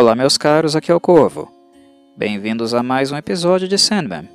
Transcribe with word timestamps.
Olá, 0.00 0.14
meus 0.14 0.38
caros, 0.38 0.74
aqui 0.74 0.90
é 0.90 0.94
o 0.94 0.98
Corvo. 0.98 1.52
Bem-vindos 2.16 2.72
a 2.72 2.82
mais 2.82 3.12
um 3.12 3.18
episódio 3.18 3.68
de 3.68 3.76
Sandman. 3.76 4.26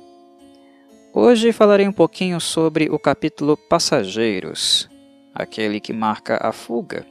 Hoje 1.12 1.50
falarei 1.50 1.88
um 1.88 1.92
pouquinho 1.92 2.40
sobre 2.40 2.88
o 2.88 3.00
capítulo 3.00 3.56
Passageiros, 3.56 4.88
aquele 5.34 5.80
que 5.80 5.92
marca 5.92 6.38
a 6.40 6.52
fuga 6.52 7.04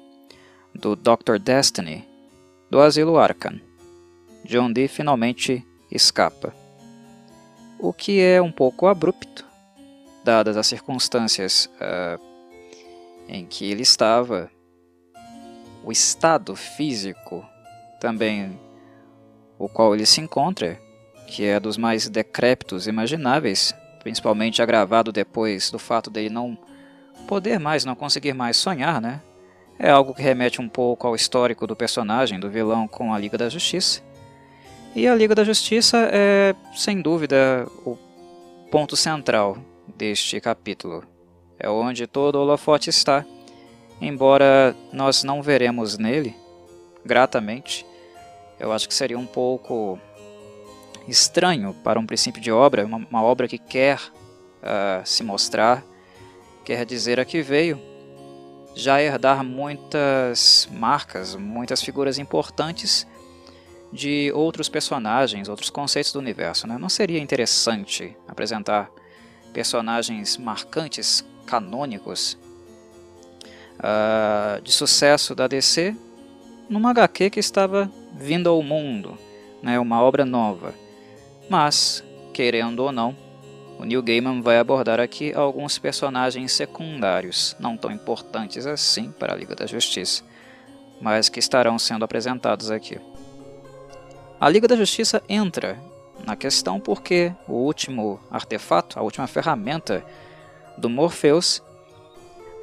do 0.74 0.96
Dr. 0.96 1.38
Destiny 1.38 2.08
do 2.72 2.80
asilo 2.80 3.18
Arkham. 3.18 3.60
John 4.46 4.72
Dee 4.72 4.88
finalmente 4.88 5.62
escapa. 5.92 6.56
O 7.78 7.92
que 7.92 8.22
é 8.22 8.42
um 8.42 8.54
pouco 8.54 8.88
abrupto, 8.88 9.46
dadas 10.24 10.56
as 10.56 10.66
circunstâncias 10.66 11.70
uh, 11.76 12.22
em 13.28 13.46
que 13.46 13.70
ele 13.70 13.82
estava, 13.82 14.50
o 15.84 15.92
estado 15.92 16.56
físico 16.56 17.46
também 18.00 18.60
o 19.58 19.70
qual 19.70 19.94
ele 19.94 20.06
se 20.06 20.22
encontra, 20.22 20.80
que 21.28 21.46
é 21.46 21.60
dos 21.60 21.78
mais 21.78 22.10
decrépitos 22.10 22.88
imagináveis, 22.88 23.74
principalmente 24.04 24.62
agravado 24.62 25.12
depois 25.12 25.72
do 25.72 25.80
fato 25.80 26.10
dele 26.10 26.30
não 26.30 26.58
poder 27.28 27.60
mais, 27.60 27.86
não 27.86 27.96
conseguir 27.96 28.34
mais 28.34 28.58
sonhar, 28.58 29.02
né? 29.02 29.22
É 29.78 29.90
algo 29.90 30.14
que 30.14 30.22
remete 30.22 30.62
um 30.62 30.70
pouco 30.70 31.08
ao 31.08 31.16
histórico 31.16 31.68
do 31.68 31.76
personagem, 31.76 32.40
do 32.40 32.50
vilão 32.50 32.88
com 32.88 33.14
a 33.14 33.20
Liga 33.20 33.38
da 33.38 33.50
Justiça. 33.50 34.02
E 34.96 35.08
a 35.08 35.16
Liga 35.16 35.36
da 35.36 35.44
Justiça 35.44 36.10
é, 36.12 36.56
sem 36.74 37.02
dúvida, 37.02 37.68
o 37.86 37.98
ponto 38.72 38.96
central 38.96 39.58
deste 39.98 40.40
capítulo. 40.40 41.04
É 41.60 41.70
onde 41.70 42.08
todo 42.08 42.36
o 42.36 42.42
holofote 42.42 42.90
está, 42.90 43.26
embora 44.00 44.76
nós 44.94 45.24
não 45.24 45.42
veremos 45.42 45.98
nele, 45.98 46.36
gratamente, 47.06 47.86
eu 48.60 48.74
acho 48.74 48.88
que 48.88 48.94
seria 48.94 49.18
um 49.18 49.26
pouco 49.26 50.00
estranho 51.08 51.74
para 51.84 52.00
um 52.00 52.06
princípio 52.06 52.42
de 52.42 52.52
obra, 52.52 52.86
uma, 52.86 52.98
uma 52.98 53.22
obra 53.22 53.48
que 53.48 53.58
quer 53.58 54.00
uh, 54.00 55.06
se 55.06 55.24
mostrar, 55.24 55.84
quer 56.64 56.86
dizer 56.86 57.20
a 57.20 57.26
que 57.26 57.42
veio, 57.42 57.80
já 58.74 59.02
herdar 59.02 59.44
muitas 59.44 60.68
marcas, 60.72 61.36
muitas 61.36 61.82
figuras 61.82 62.18
importantes 62.18 63.08
de 63.94 64.32
outros 64.34 64.68
personagens, 64.68 65.48
outros 65.48 65.70
conceitos 65.70 66.12
do 66.12 66.20
universo. 66.20 66.68
Né? 66.68 66.78
Não 66.78 66.90
seria 66.90 67.20
interessante 67.20 68.18
apresentar 68.28 68.90
personagens 69.54 70.38
marcantes, 70.38 71.24
canônicos, 71.46 72.38
uh, 73.80 74.62
de 74.62 74.72
sucesso 74.72 75.36
da 75.36 75.48
DC 75.48 75.96
numa 76.70 76.92
HQ 76.92 77.30
que 77.30 77.40
estava 77.40 77.90
vindo 78.14 78.50
ao 78.50 78.62
mundo, 78.62 79.18
né, 79.62 79.80
uma 79.80 80.02
obra 80.02 80.26
nova. 80.26 80.74
Mas, 81.50 82.04
querendo 82.34 82.80
ou 82.80 82.92
não, 82.92 83.16
o 83.78 83.84
Neil 83.84 84.02
Gaiman 84.02 84.42
vai 84.42 84.58
abordar 84.58 85.00
aqui 85.00 85.34
alguns 85.34 85.78
personagens 85.78 86.52
secundários, 86.54 87.56
não 87.60 87.76
tão 87.76 87.92
importantes 87.92 88.66
assim 88.66 89.12
para 89.12 89.34
a 89.34 89.36
Liga 89.36 89.54
da 89.54 89.66
Justiça, 89.66 90.24
mas 91.02 91.28
que 91.28 91.40
estarão 91.40 91.78
sendo 91.78 92.06
apresentados 92.06 92.72
aqui. 92.72 93.00
A 94.40 94.50
Liga 94.50 94.68
da 94.68 94.76
Justiça 94.76 95.22
entra 95.28 95.78
na 96.26 96.36
questão 96.36 96.80
porque 96.80 97.34
o 97.48 97.54
último 97.54 98.20
artefato, 98.32 98.98
a 98.98 99.02
última 99.02 99.28
ferramenta 99.28 100.06
do 100.78 100.90
Morpheus, 100.90 101.62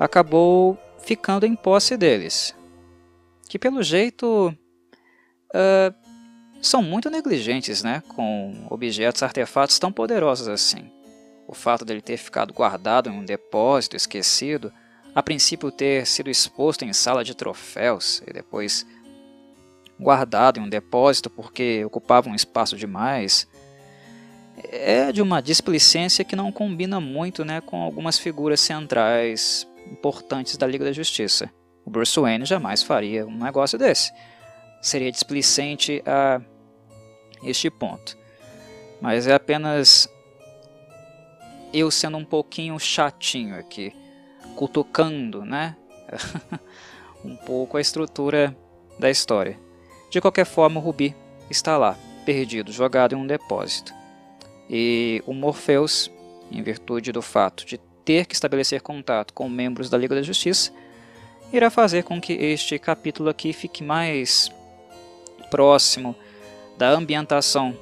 acabou 0.01 0.79
ficando 0.99 1.45
em 1.45 1.55
posse 1.55 1.97
deles, 1.97 2.55
que 3.53 3.59
pelo 3.59 3.83
jeito 3.83 4.49
uh, 5.55 5.95
são 6.63 6.83
muito 6.83 7.11
negligentes 7.11 7.83
né, 7.83 8.03
com 8.09 8.67
objetos, 8.71 9.23
artefatos 9.23 9.79
tão 9.79 9.93
poderosos 9.93 10.49
assim. 10.49 10.91
O 11.47 11.53
fato 11.53 11.85
dele 11.85 12.01
ter 12.01 12.17
ficado 12.17 12.55
guardado 12.55 13.11
em 13.11 13.13
um 13.13 13.23
depósito 13.23 13.95
esquecido, 13.95 14.73
a 15.15 15.23
princípio 15.23 15.71
ter 15.71 16.07
sido 16.07 16.31
exposto 16.31 16.87
em 16.87 16.95
sala 16.95 17.23
de 17.23 17.35
troféus 17.35 18.23
e 18.27 18.33
depois 18.33 18.87
guardado 20.01 20.59
em 20.59 20.63
um 20.63 20.69
depósito 20.71 21.29
porque 21.29 21.85
ocupava 21.85 22.31
um 22.31 22.35
espaço 22.35 22.75
demais, 22.75 23.47
é 24.71 25.13
de 25.13 25.21
uma 25.21 25.43
displicência 25.43 26.25
que 26.25 26.35
não 26.35 26.51
combina 26.51 26.99
muito 27.01 27.45
né, 27.45 27.61
com 27.61 27.83
algumas 27.83 28.19
figuras 28.19 28.61
centrais 28.61 29.69
importantes 29.91 30.57
da 30.57 30.67
Liga 30.67 30.87
da 30.87 30.93
Justiça. 30.93 31.53
O 31.85 31.91
Bruce 31.91 32.19
Wayne 32.19 32.45
jamais 32.45 32.83
faria 32.83 33.27
um 33.27 33.37
negócio 33.37 33.79
desse. 33.79 34.13
Seria 34.81 35.11
displicente 35.11 36.03
a 36.07 36.41
este 37.43 37.71
ponto. 37.71 38.17
Mas 39.01 39.27
é 39.27 39.35
apenas 39.35 40.09
eu 41.73 41.91
sendo 41.91 42.17
um 42.17 42.25
pouquinho 42.25 42.79
chatinho 42.79 43.59
aqui, 43.59 43.93
cutucando, 44.55 45.45
né? 45.45 45.77
um 47.25 47.35
pouco 47.35 47.77
a 47.77 47.81
estrutura 47.81 48.57
da 48.99 49.11
história. 49.11 49.59
De 50.11 50.21
qualquer 50.21 50.45
forma, 50.45 50.79
o 50.79 50.83
Rubi 50.83 51.17
está 51.51 51.79
lá, 51.79 51.97
perdido, 52.25 52.73
jogado 52.73 53.15
em 53.15 53.19
um 53.19 53.27
depósito. 53.27 53.93
E 54.69 55.23
o 55.27 55.33
Morpheus, 55.33 56.11
em 56.51 56.63
virtude 56.63 57.13
do 57.13 57.23
fato 57.23 57.65
de 57.65 57.79
ter 58.05 58.27
que 58.27 58.35
estabelecer 58.35 58.81
contato 58.83 59.33
com 59.33 59.49
membros 59.49 59.89
da 59.89 59.97
Liga 59.97 60.15
da 60.15 60.23
Justiça, 60.23 60.73
irá 61.53 61.71
fazer 61.71 62.03
com 62.03 62.21
que 62.21 62.33
este 62.33 62.79
capítulo 62.79 63.29
aqui 63.29 63.53
fique 63.53 63.85
mais 63.85 64.51
próximo 65.51 66.17
da 66.79 66.91
ambientação 66.91 67.77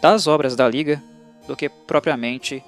das 0.00 0.26
obras 0.26 0.56
da 0.56 0.68
Liga 0.68 1.00
do 1.46 1.56
que 1.56 1.68
propriamente 1.68 2.62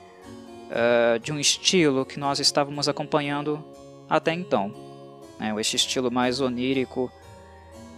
uh, 0.70 1.18
de 1.18 1.32
um 1.32 1.38
estilo 1.38 2.06
que 2.06 2.18
nós 2.18 2.38
estávamos 2.38 2.88
acompanhando 2.88 3.62
até 4.08 4.32
então. 4.32 4.72
Né? 5.38 5.52
Este 5.58 5.76
estilo 5.76 6.12
mais 6.12 6.40
onírico 6.40 7.10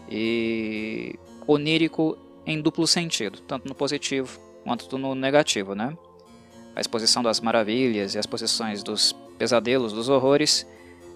e 0.09 1.19
onírico 1.47 2.17
em 2.47 2.61
duplo 2.61 2.87
sentido, 2.87 3.41
tanto 3.41 3.69
no 3.69 3.75
positivo 3.75 4.41
quanto 4.65 4.97
no 4.97 5.15
negativo. 5.15 5.75
Né? 5.75 5.97
A 6.75 6.81
exposição 6.81 7.23
das 7.23 7.41
maravilhas 7.41 8.15
e 8.15 8.19
as 8.19 8.27
posições 8.27 8.83
dos 8.83 9.13
pesadelos, 9.39 9.93
dos 9.93 10.09
horrores, 10.09 10.67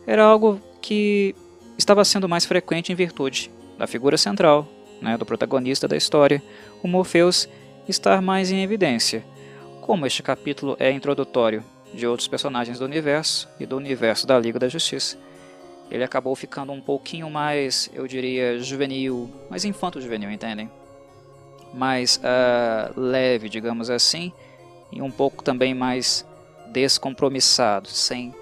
era 0.06 0.24
algo 0.24 0.60
que 0.80 1.34
estava 1.76 2.04
sendo 2.04 2.28
mais 2.28 2.44
frequente 2.44 2.92
em 2.92 2.94
virtude 2.94 3.50
da 3.78 3.86
figura 3.86 4.16
central, 4.18 4.68
né, 5.00 5.16
do 5.16 5.24
protagonista 5.24 5.88
da 5.88 5.96
história, 5.96 6.42
o 6.82 6.88
Morpheus, 6.88 7.48
estar 7.88 8.20
mais 8.20 8.50
em 8.50 8.62
evidência. 8.62 9.24
Como 9.80 10.06
este 10.06 10.22
capítulo 10.22 10.76
é 10.78 10.90
introdutório 10.90 11.64
de 11.92 12.06
outros 12.06 12.28
personagens 12.28 12.78
do 12.78 12.84
universo 12.84 13.48
e 13.58 13.66
do 13.66 13.76
universo 13.76 14.26
da 14.26 14.38
Liga 14.38 14.58
da 14.58 14.68
Justiça, 14.68 15.16
ele 15.90 16.04
acabou 16.04 16.36
ficando 16.36 16.70
um 16.70 16.80
pouquinho 16.80 17.28
mais, 17.28 17.90
eu 17.92 18.06
diria, 18.06 18.60
juvenil, 18.60 19.28
mais 19.50 19.64
infanto-juvenil, 19.64 20.30
entendem? 20.30 20.70
Mais 21.74 22.18
uh, 22.18 23.00
leve, 23.00 23.48
digamos 23.48 23.90
assim, 23.90 24.32
e 24.92 25.02
um 25.02 25.10
pouco 25.10 25.42
também 25.42 25.74
mais 25.74 26.24
descompromissado, 26.68 27.88
sem 27.88 28.32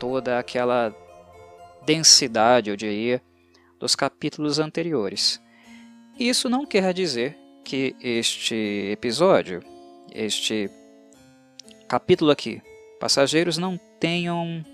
toda 0.00 0.38
aquela 0.38 0.96
densidade, 1.84 2.70
eu 2.70 2.76
diria, 2.76 3.22
dos 3.78 3.94
capítulos 3.94 4.58
anteriores. 4.58 5.40
Isso 6.18 6.48
não 6.48 6.64
quer 6.66 6.92
dizer 6.94 7.36
que 7.62 7.94
este 8.00 8.88
episódio, 8.90 9.62
este 10.12 10.70
capítulo 11.86 12.30
aqui, 12.30 12.62
Passageiros 12.98 13.56
não 13.56 13.78
tenham 13.98 14.64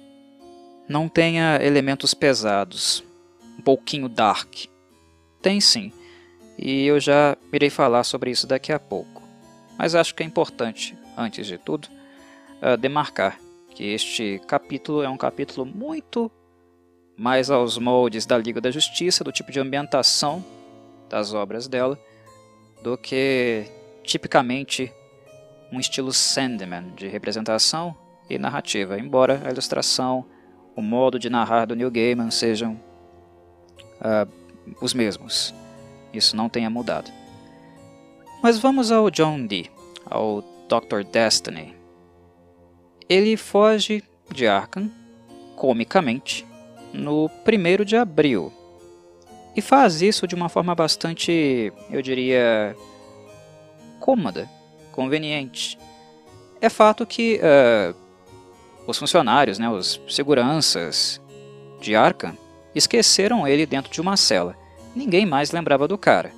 não 0.89 1.09
tenha 1.09 1.59
elementos 1.61 2.15
pesados, 2.15 3.03
um 3.59 3.63
pouquinho 3.63 4.09
dark. 4.09 4.67
Tem 5.43 5.61
sim, 5.61 5.93
e 6.57 6.87
eu 6.87 7.01
já 7.01 7.37
irei 7.53 7.71
falar 7.71 8.05
sobre 8.05 8.31
isso 8.31 8.47
daqui 8.47 8.73
a 8.73 8.79
pouco. 8.79 9.23
Mas 9.77 9.97
acho 9.97 10.15
que 10.15 10.23
é 10.23 10.27
importante, 10.27 10.97
antes 11.17 11.47
de 11.47 11.59
tudo, 11.59 11.89
uh, 12.63 12.77
demarcar 12.77 13.39
que 13.77 13.85
este 13.85 14.41
capítulo 14.49 15.03
é 15.03 15.09
um 15.09 15.19
capítulo 15.19 15.67
muito 15.67 16.33
mais 17.15 17.51
aos 17.51 17.77
moldes 17.77 18.25
da 18.25 18.39
Liga 18.39 18.59
da 18.59 18.71
Justiça, 18.71 19.23
do 19.23 19.31
tipo 19.31 19.53
de 19.53 19.61
ambientação 19.61 20.43
das 21.11 21.35
obras 21.35 21.69
dela, 21.69 21.99
do 22.83 22.97
que 22.97 23.67
tipicamente 24.03 24.91
um 25.71 25.79
estilo 25.79 26.11
Sandman 26.11 26.95
de 26.97 27.07
representação 27.07 27.95
e 28.31 28.39
narrativa, 28.39 28.99
embora 28.99 29.43
a 29.45 29.51
ilustração, 29.51 30.25
o 30.75 30.81
modo 30.81 31.19
de 31.19 31.29
narrar 31.29 31.67
do 31.67 31.77
Neil 31.77 31.91
Gaiman 31.91 32.31
sejam 32.31 32.81
uh, 34.01 34.27
os 34.81 34.95
mesmos. 34.95 35.55
Isso 36.15 36.35
não 36.35 36.49
tenha 36.49 36.71
mudado. 36.71 37.13
Mas 38.43 38.59
vamos 38.59 38.91
ao 38.91 39.11
John 39.11 39.47
Dee, 39.47 39.71
ao 40.07 40.41
Dr. 40.67 41.05
Destiny, 41.05 41.76
ele 43.09 43.37
foge 43.37 44.03
de 44.33 44.47
Arkham, 44.47 44.91
comicamente, 45.55 46.47
no 46.93 47.31
1 47.47 47.85
de 47.85 47.97
abril. 47.97 48.53
e 49.55 49.63
faz 49.63 50.03
isso 50.03 50.27
de 50.27 50.35
uma 50.35 50.51
forma 50.51 50.75
bastante, 50.75 51.73
eu 51.91 52.03
diria, 52.03 52.77
cômoda, 53.99 54.49
conveniente. 54.93 55.79
É 56.61 56.69
fato 56.69 57.07
que 57.07 57.41
uh, 57.41 57.95
os 58.87 58.99
funcionários, 58.99 59.59
né, 59.59 59.69
os 59.69 60.01
seguranças 60.09 61.21
de 61.81 61.95
Arkham, 61.97 62.37
esqueceram 62.75 63.49
ele 63.49 63.65
dentro 63.65 63.91
de 63.91 64.01
uma 64.01 64.17
cela. 64.17 64.55
Ninguém 64.95 65.25
mais 65.25 65.53
lembrava 65.53 65.89
do 65.89 65.97
cara. 65.97 66.33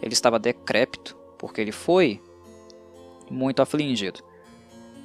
Ele 0.00 0.14
estava 0.14 0.38
decrépito, 0.38 1.16
porque 1.38 1.60
ele 1.60 1.72
foi 1.72 2.20
muito 3.30 3.60
afligido. 3.60 4.20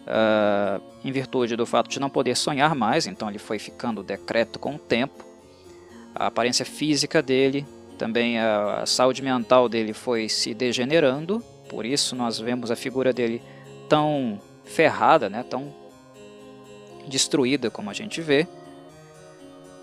Uh, 0.08 0.82
em 1.04 1.12
virtude 1.12 1.58
do 1.58 1.66
fato 1.66 1.90
de 1.90 2.00
não 2.00 2.10
poder 2.10 2.36
sonhar 2.38 2.74
mais, 2.74 3.08
então 3.08 3.30
ele 3.30 3.38
foi 3.38 3.60
ficando 3.60 4.02
decrépito 4.02 4.58
com 4.58 4.76
o 4.76 4.80
tempo. 4.80 5.26
A 6.16 6.28
aparência 6.28 6.66
física 6.66 7.22
dele, 7.22 7.66
também 7.98 8.40
a, 8.40 8.84
a 8.84 8.86
saúde 8.86 9.22
mental 9.22 9.68
dele 9.68 9.92
foi 9.92 10.30
se 10.30 10.54
degenerando, 10.54 11.44
por 11.70 11.86
isso 11.86 12.16
nós 12.16 12.40
vemos 12.40 12.72
a 12.72 12.76
figura 12.76 13.12
dele 13.12 13.42
tão 13.90 14.40
ferrada, 14.64 15.30
né, 15.30 15.44
tão 15.44 15.74
destruída 17.08 17.70
como 17.70 17.90
a 17.90 17.94
gente 17.94 18.22
vê. 18.22 18.48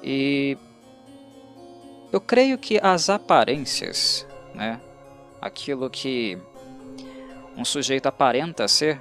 E 0.02 0.56
eu 2.12 2.20
creio 2.20 2.56
que 2.58 2.78
as 2.82 3.10
aparências, 3.10 4.26
né, 4.54 4.80
aquilo 5.40 5.90
que 5.90 6.38
um 7.56 7.64
sujeito 7.64 8.06
aparenta 8.06 8.66
ser, 8.68 9.00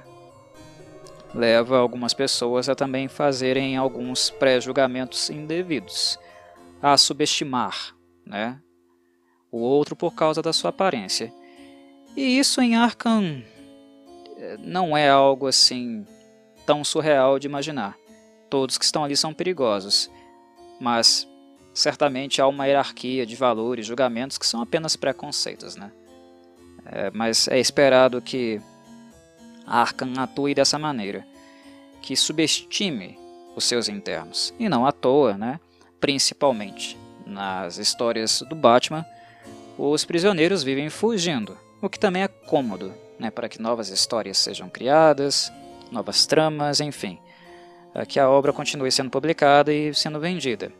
leva 1.34 1.78
algumas 1.78 2.14
pessoas 2.14 2.68
a 2.68 2.74
também 2.74 3.08
fazerem 3.08 3.76
alguns 3.76 4.30
pré-julgamentos 4.30 5.28
indevidos, 5.30 6.18
a 6.80 6.96
subestimar 6.96 7.94
né, 8.24 8.60
o 9.50 9.58
outro 9.58 9.96
por 9.96 10.14
causa 10.14 10.40
da 10.40 10.52
sua 10.52 10.70
aparência. 10.70 11.32
E 12.16 12.38
isso 12.38 12.60
em 12.60 12.76
Arkham 12.76 13.42
eh, 14.36 14.56
não 14.60 14.96
é 14.96 15.08
algo 15.08 15.46
assim 15.48 16.06
tão 16.64 16.84
surreal 16.84 17.38
de 17.38 17.48
imaginar. 17.48 17.96
Todos 18.48 18.78
que 18.78 18.84
estão 18.84 19.02
ali 19.02 19.16
são 19.16 19.34
perigosos, 19.34 20.08
mas 20.80 21.28
certamente 21.72 22.40
há 22.40 22.46
uma 22.46 22.66
hierarquia 22.66 23.26
de 23.26 23.34
valores, 23.34 23.86
julgamentos 23.86 24.38
que 24.38 24.46
são 24.46 24.62
apenas 24.62 24.94
preconceitos, 24.94 25.74
né? 25.74 25.90
É, 26.86 27.10
mas 27.10 27.48
é 27.48 27.58
esperado 27.58 28.20
que 28.22 28.60
Arkham 29.66 30.12
atue 30.18 30.54
dessa 30.54 30.78
maneira, 30.78 31.26
que 32.02 32.16
subestime 32.16 33.18
os 33.56 33.64
seus 33.64 33.88
internos. 33.88 34.52
E 34.58 34.68
não 34.68 34.86
à 34.86 34.92
toa, 34.92 35.36
né? 35.36 35.60
principalmente 36.00 36.98
nas 37.26 37.78
histórias 37.78 38.42
do 38.48 38.54
Batman, 38.54 39.06
os 39.78 40.04
prisioneiros 40.04 40.62
vivem 40.62 40.90
fugindo, 40.90 41.56
o 41.80 41.88
que 41.88 41.98
também 41.98 42.22
é 42.22 42.28
cômodo 42.28 42.92
né? 43.18 43.30
para 43.30 43.48
que 43.48 43.60
novas 43.60 43.88
histórias 43.88 44.38
sejam 44.38 44.68
criadas, 44.68 45.50
novas 45.90 46.26
tramas, 46.26 46.80
enfim, 46.80 47.18
que 48.08 48.20
a 48.20 48.28
obra 48.28 48.52
continue 48.52 48.90
sendo 48.90 49.10
publicada 49.10 49.72
e 49.72 49.94
sendo 49.94 50.20
vendida. 50.20 50.72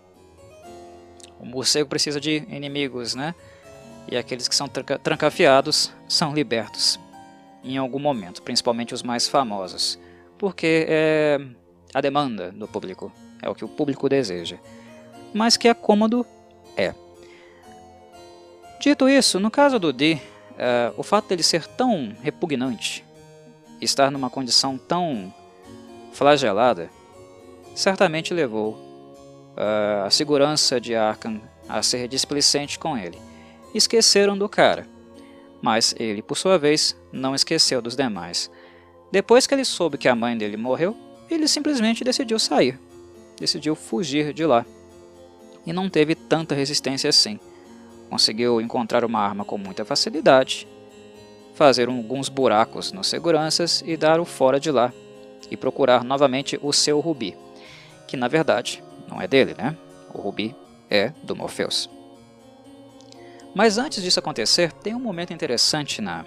O 1.41 1.47
morcego 1.47 1.89
precisa 1.89 2.21
de 2.21 2.45
inimigos, 2.49 3.15
né? 3.15 3.35
e 4.11 4.17
aqueles 4.17 4.47
que 4.47 4.55
são 4.55 4.69
tranca 4.69 4.99
trancafiados 4.99 5.91
são 6.07 6.35
libertos 6.35 6.99
em 7.65 7.77
algum 7.77 7.99
momento, 7.99 8.43
principalmente 8.43 8.95
os 8.95 9.03
mais 9.03 9.27
famosos, 9.27 9.99
porque 10.39 10.87
é 10.89 11.41
a 11.93 12.01
demanda 12.01 12.51
do 12.51 12.69
público, 12.69 13.13
é 13.43 13.49
o 13.49 13.55
que 13.55 13.65
o 13.65 13.69
público 13.69 14.09
deseja. 14.09 14.59
Mas 15.33 15.57
que 15.57 15.69
é 15.69 15.75
cômodo, 15.75 16.27
é. 16.77 16.95
Dito 18.81 19.09
isso, 19.09 19.41
no 19.41 19.51
caso 19.51 19.79
do 19.79 19.93
D, 19.93 20.15
uh, 20.15 20.95
o 20.97 21.03
fato 21.03 21.29
dele 21.29 21.43
ser 21.43 21.67
tão 21.67 22.15
repugnante, 22.23 23.05
estar 23.81 24.11
numa 24.11 24.31
condição 24.31 24.77
tão 24.77 25.33
flagelada, 26.13 26.91
certamente 27.75 28.35
levou 28.35 28.73
uh, 28.73 30.05
a 30.05 30.11
segurança 30.11 30.81
de 30.81 30.95
Arkham 30.95 31.41
a 31.69 31.83
ser 31.83 32.07
displicente 32.09 32.79
com 32.79 32.97
ele 32.97 33.19
esqueceram 33.75 34.39
do 34.39 34.49
cara. 34.49 34.87
Mas 35.65 35.95
ele, 35.99 36.21
por 36.21 36.37
sua 36.37 36.59
vez, 36.59 36.95
não 37.11 37.35
esqueceu 37.35 37.81
dos 37.81 37.97
demais. 37.97 38.51
Depois 39.11 39.47
que 39.47 39.55
ele 39.55 39.65
soube 39.65 39.97
que 39.97 40.07
a 40.07 40.15
mãe 40.15 40.37
dele 40.37 40.59
morreu, 40.59 40.95
ele 41.31 41.49
simplesmente 41.49 42.05
decidiu 42.05 42.39
sair. 42.39 42.79
Decidiu 43.41 43.75
fugir 43.75 44.35
de 44.35 44.45
lá. 44.45 44.67
E 45.65 45.73
não 45.73 45.89
teve 45.89 46.15
tanta 46.15 46.55
resistência 46.55 47.09
assim. 47.09 47.41
Conseguiu 48.11 48.61
encontrar 48.61 49.07
uma 49.07 49.21
arma 49.21 49.43
com 49.43 49.57
muita 49.57 49.87
facilidade, 49.87 50.69
fazer 51.55 51.89
alguns 51.89 52.29
buracos 52.29 52.93
nos 52.93 53.07
seguranças 53.07 53.83
e 53.87 53.97
dar 53.97 54.21
o 54.21 54.27
fora 54.27 54.61
de 54.61 54.71
lá. 54.71 54.93
E 55.51 55.57
procurar 55.57 56.05
novamente 56.05 56.61
o 56.63 56.75
seu 56.75 57.01
Rubi. 57.01 57.35
Que 58.07 58.19
na 58.19 58.29
verdade 58.29 58.85
não 59.09 59.19
é 59.19 59.27
dele, 59.27 59.55
né? 59.57 59.75
O 60.13 60.21
Rubi 60.21 60.55
é 60.91 61.11
do 61.23 61.35
Morpheus. 61.35 61.89
Mas 63.55 63.79
antes 63.79 64.03
disso 64.03 64.19
acontecer, 64.19 64.73
tem 64.73 64.95
um 64.95 65.01
momento 65.01 65.33
interessante 65.33 66.03
na, 66.03 66.25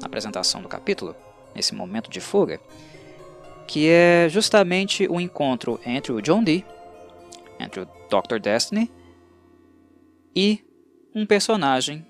na 0.00 0.06
apresentação 0.06 0.60
do 0.60 0.68
capítulo, 0.68 1.16
nesse 1.54 1.74
momento 1.74 2.10
de 2.10 2.20
fuga, 2.20 2.60
que 3.66 3.88
é 3.88 4.28
justamente 4.28 5.06
o 5.08 5.20
encontro 5.20 5.80
entre 5.86 6.12
o 6.12 6.20
John 6.20 6.44
Dee, 6.44 6.64
entre 7.58 7.80
o 7.80 7.84
Dr. 8.08 8.38
Destiny 8.40 8.90
e 10.34 10.64
um 11.14 11.24
personagem 11.24 12.06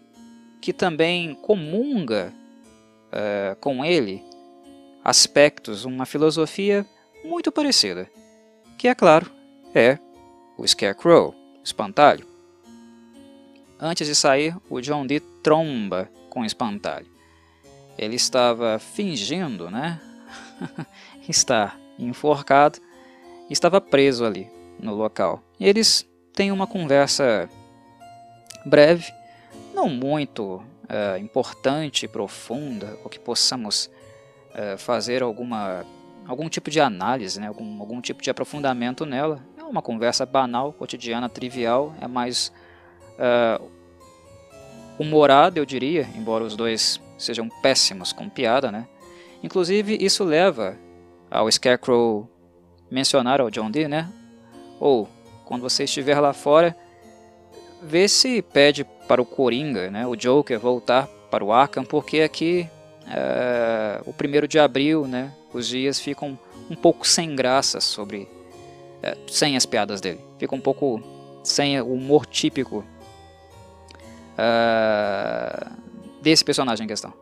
que 0.61 0.73
também 0.73 1.35
comunga 1.35 2.32
uh, 3.08 3.56
com 3.61 3.85
ele 3.85 4.23
aspectos, 5.02 5.85
uma 5.85 6.05
filosofia 6.05 6.87
muito 7.25 7.50
parecida, 7.50 8.11
que 8.76 8.88
é 8.88 8.94
claro, 8.94 9.31
é 9.75 9.99
o 10.58 10.67
Scarecrow, 10.67 11.35
espantalho. 11.64 12.29
Antes 13.80 14.06
de 14.06 14.14
sair, 14.14 14.54
o 14.68 14.78
John 14.80 15.06
Dee 15.06 15.20
tromba 15.42 16.10
com 16.28 16.42
o 16.42 16.44
espantalho. 16.44 17.06
Ele 17.96 18.14
estava 18.14 18.78
fingindo, 18.78 19.70
né? 19.70 19.98
estar 21.26 21.80
enforcado, 21.99 22.78
estava 23.49 23.80
preso 23.80 24.25
ali 24.25 24.50
no 24.78 24.94
local. 24.94 25.42
E 25.58 25.66
eles 25.66 26.06
têm 26.34 26.52
uma 26.52 26.66
conversa 26.66 27.49
breve, 28.66 29.10
não 29.75 29.88
muito 29.88 30.56
uh, 30.56 31.18
importante, 31.18 32.06
profunda, 32.06 32.99
ou 33.02 33.08
que 33.08 33.18
possamos 33.18 33.90
uh, 34.50 34.76
fazer 34.76 35.22
alguma 35.22 35.87
algum 36.26 36.49
tipo 36.49 36.70
de 36.70 36.80
análise, 36.80 37.40
né? 37.40 37.49
algum, 37.49 37.80
algum 37.80 38.00
tipo 38.00 38.22
de 38.22 38.30
aprofundamento 38.30 39.06
nela. 39.06 39.42
É 39.58 39.62
uma 39.64 39.82
conversa 39.82 40.25
banal, 40.26 40.72
cotidiana, 40.72 41.28
trivial, 41.28 41.94
é 42.00 42.06
mais 42.06 42.52
uh, 43.20 43.70
humorada, 44.98 45.58
eu 45.58 45.64
diria, 45.64 46.08
embora 46.16 46.44
os 46.44 46.56
dois 46.56 47.00
sejam 47.16 47.48
péssimos 47.62 48.12
com 48.12 48.28
piada, 48.28 48.72
né? 48.72 48.86
Inclusive, 49.42 49.96
isso 50.00 50.24
leva 50.24 50.76
ao 51.30 51.50
Scarecrow 51.50 52.28
mencionar 52.90 53.40
ao 53.40 53.50
John 53.50 53.70
Dee, 53.70 53.88
né? 53.88 54.10
Ou, 54.78 55.08
quando 55.44 55.62
você 55.62 55.84
estiver 55.84 56.18
lá 56.20 56.32
fora, 56.32 56.76
vê 57.82 58.08
se 58.08 58.42
pede 58.42 58.84
para 59.06 59.22
o 59.22 59.26
Coringa, 59.26 59.90
né? 59.90 60.06
O 60.06 60.16
Joker 60.16 60.58
voltar 60.58 61.06
para 61.30 61.44
o 61.44 61.52
Arkham, 61.52 61.84
porque 61.84 62.20
aqui, 62.20 62.68
é, 63.06 64.00
o 64.04 64.12
primeiro 64.12 64.48
de 64.48 64.58
abril, 64.58 65.06
né? 65.06 65.32
Os 65.52 65.66
dias 65.66 65.98
ficam 65.98 66.38
um 66.68 66.76
pouco 66.76 67.06
sem 67.06 67.34
graça 67.34 67.80
sobre... 67.80 68.28
É, 69.02 69.16
sem 69.28 69.56
as 69.56 69.64
piadas 69.64 70.00
dele. 70.00 70.20
Fica 70.38 70.54
um 70.54 70.60
pouco 70.60 71.02
sem 71.42 71.80
o 71.80 71.94
humor 71.94 72.26
típico 72.26 72.84
uh, 74.40 75.70
desse 76.23 76.44
personagem 76.44 76.85
em 76.85 76.88
questão. 76.88 77.12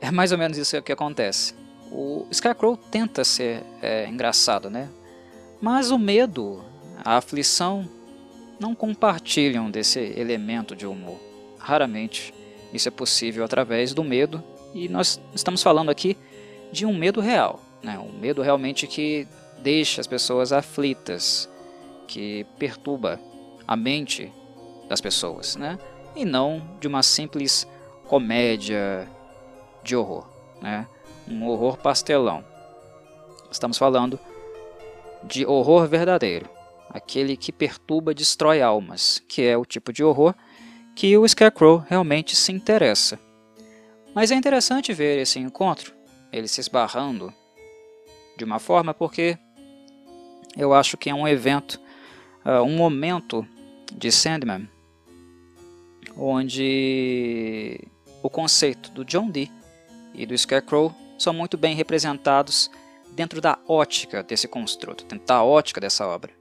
É 0.00 0.10
mais 0.10 0.32
ou 0.32 0.38
menos 0.38 0.56
isso 0.56 0.80
que 0.82 0.92
acontece. 0.92 1.54
O 1.90 2.26
Scarecrow 2.32 2.76
tenta 2.76 3.24
ser 3.24 3.62
é, 3.80 4.06
engraçado, 4.06 4.68
né? 4.68 4.88
Mas 5.60 5.90
o 5.90 5.98
medo, 5.98 6.62
a 7.04 7.16
aflição, 7.16 7.88
não 8.58 8.74
compartilham 8.74 9.70
desse 9.70 9.98
elemento 9.98 10.76
de 10.76 10.86
humor. 10.86 11.18
Raramente 11.58 12.34
isso 12.72 12.88
é 12.88 12.90
possível 12.90 13.44
através 13.44 13.94
do 13.94 14.02
medo, 14.02 14.42
e 14.74 14.88
nós 14.88 15.20
estamos 15.32 15.62
falando 15.62 15.90
aqui 15.90 16.16
de 16.72 16.84
um 16.84 16.92
medo 16.92 17.20
real, 17.20 17.60
né? 17.80 17.96
um 17.98 18.18
medo 18.18 18.42
realmente 18.42 18.88
que 18.88 19.28
deixa 19.62 20.00
as 20.00 20.08
pessoas 20.08 20.52
aflitas, 20.52 21.48
que 22.08 22.44
perturba 22.58 23.20
a 23.66 23.76
mente 23.76 24.32
das 24.88 25.00
pessoas, 25.00 25.56
né? 25.56 25.78
E 26.14 26.24
não 26.24 26.62
de 26.80 26.86
uma 26.86 27.02
simples 27.02 27.66
comédia 28.06 29.08
de 29.82 29.96
horror, 29.96 30.26
né? 30.60 30.86
Um 31.28 31.46
horror 31.46 31.76
pastelão. 31.78 32.44
Estamos 33.50 33.78
falando 33.78 34.18
de 35.22 35.46
horror 35.46 35.88
verdadeiro, 35.88 36.48
aquele 36.90 37.36
que 37.36 37.52
perturba 37.52 38.14
destrói 38.14 38.60
almas, 38.60 39.22
que 39.28 39.42
é 39.42 39.56
o 39.56 39.64
tipo 39.64 39.92
de 39.92 40.04
horror 40.04 40.34
que 40.94 41.16
o 41.16 41.26
Scarecrow 41.26 41.84
realmente 41.88 42.36
se 42.36 42.52
interessa. 42.52 43.18
Mas 44.14 44.30
é 44.30 44.34
interessante 44.34 44.92
ver 44.92 45.18
esse 45.18 45.38
encontro, 45.38 45.92
ele 46.32 46.46
se 46.46 46.60
esbarrando 46.60 47.32
de 48.36 48.44
uma 48.44 48.58
forma, 48.58 48.94
porque 48.94 49.36
eu 50.56 50.72
acho 50.72 50.96
que 50.96 51.10
é 51.10 51.14
um 51.14 51.26
evento, 51.26 51.80
uh, 52.44 52.62
um 52.62 52.76
momento 52.76 53.46
de 53.92 54.12
Sandman, 54.12 54.68
onde 56.16 57.80
o 58.22 58.30
conceito 58.30 58.90
do 58.90 59.04
John 59.04 59.30
Dee 59.30 59.50
e 60.14 60.24
do 60.26 60.36
Scarecrow 60.36 60.94
são 61.18 61.32
muito 61.32 61.56
bem 61.56 61.74
representados 61.74 62.70
dentro 63.12 63.40
da 63.40 63.58
ótica 63.68 64.22
desse 64.22 64.48
construto, 64.48 65.04
dentro 65.04 65.26
da 65.26 65.42
ótica 65.42 65.80
dessa 65.80 66.06
obra. 66.06 66.32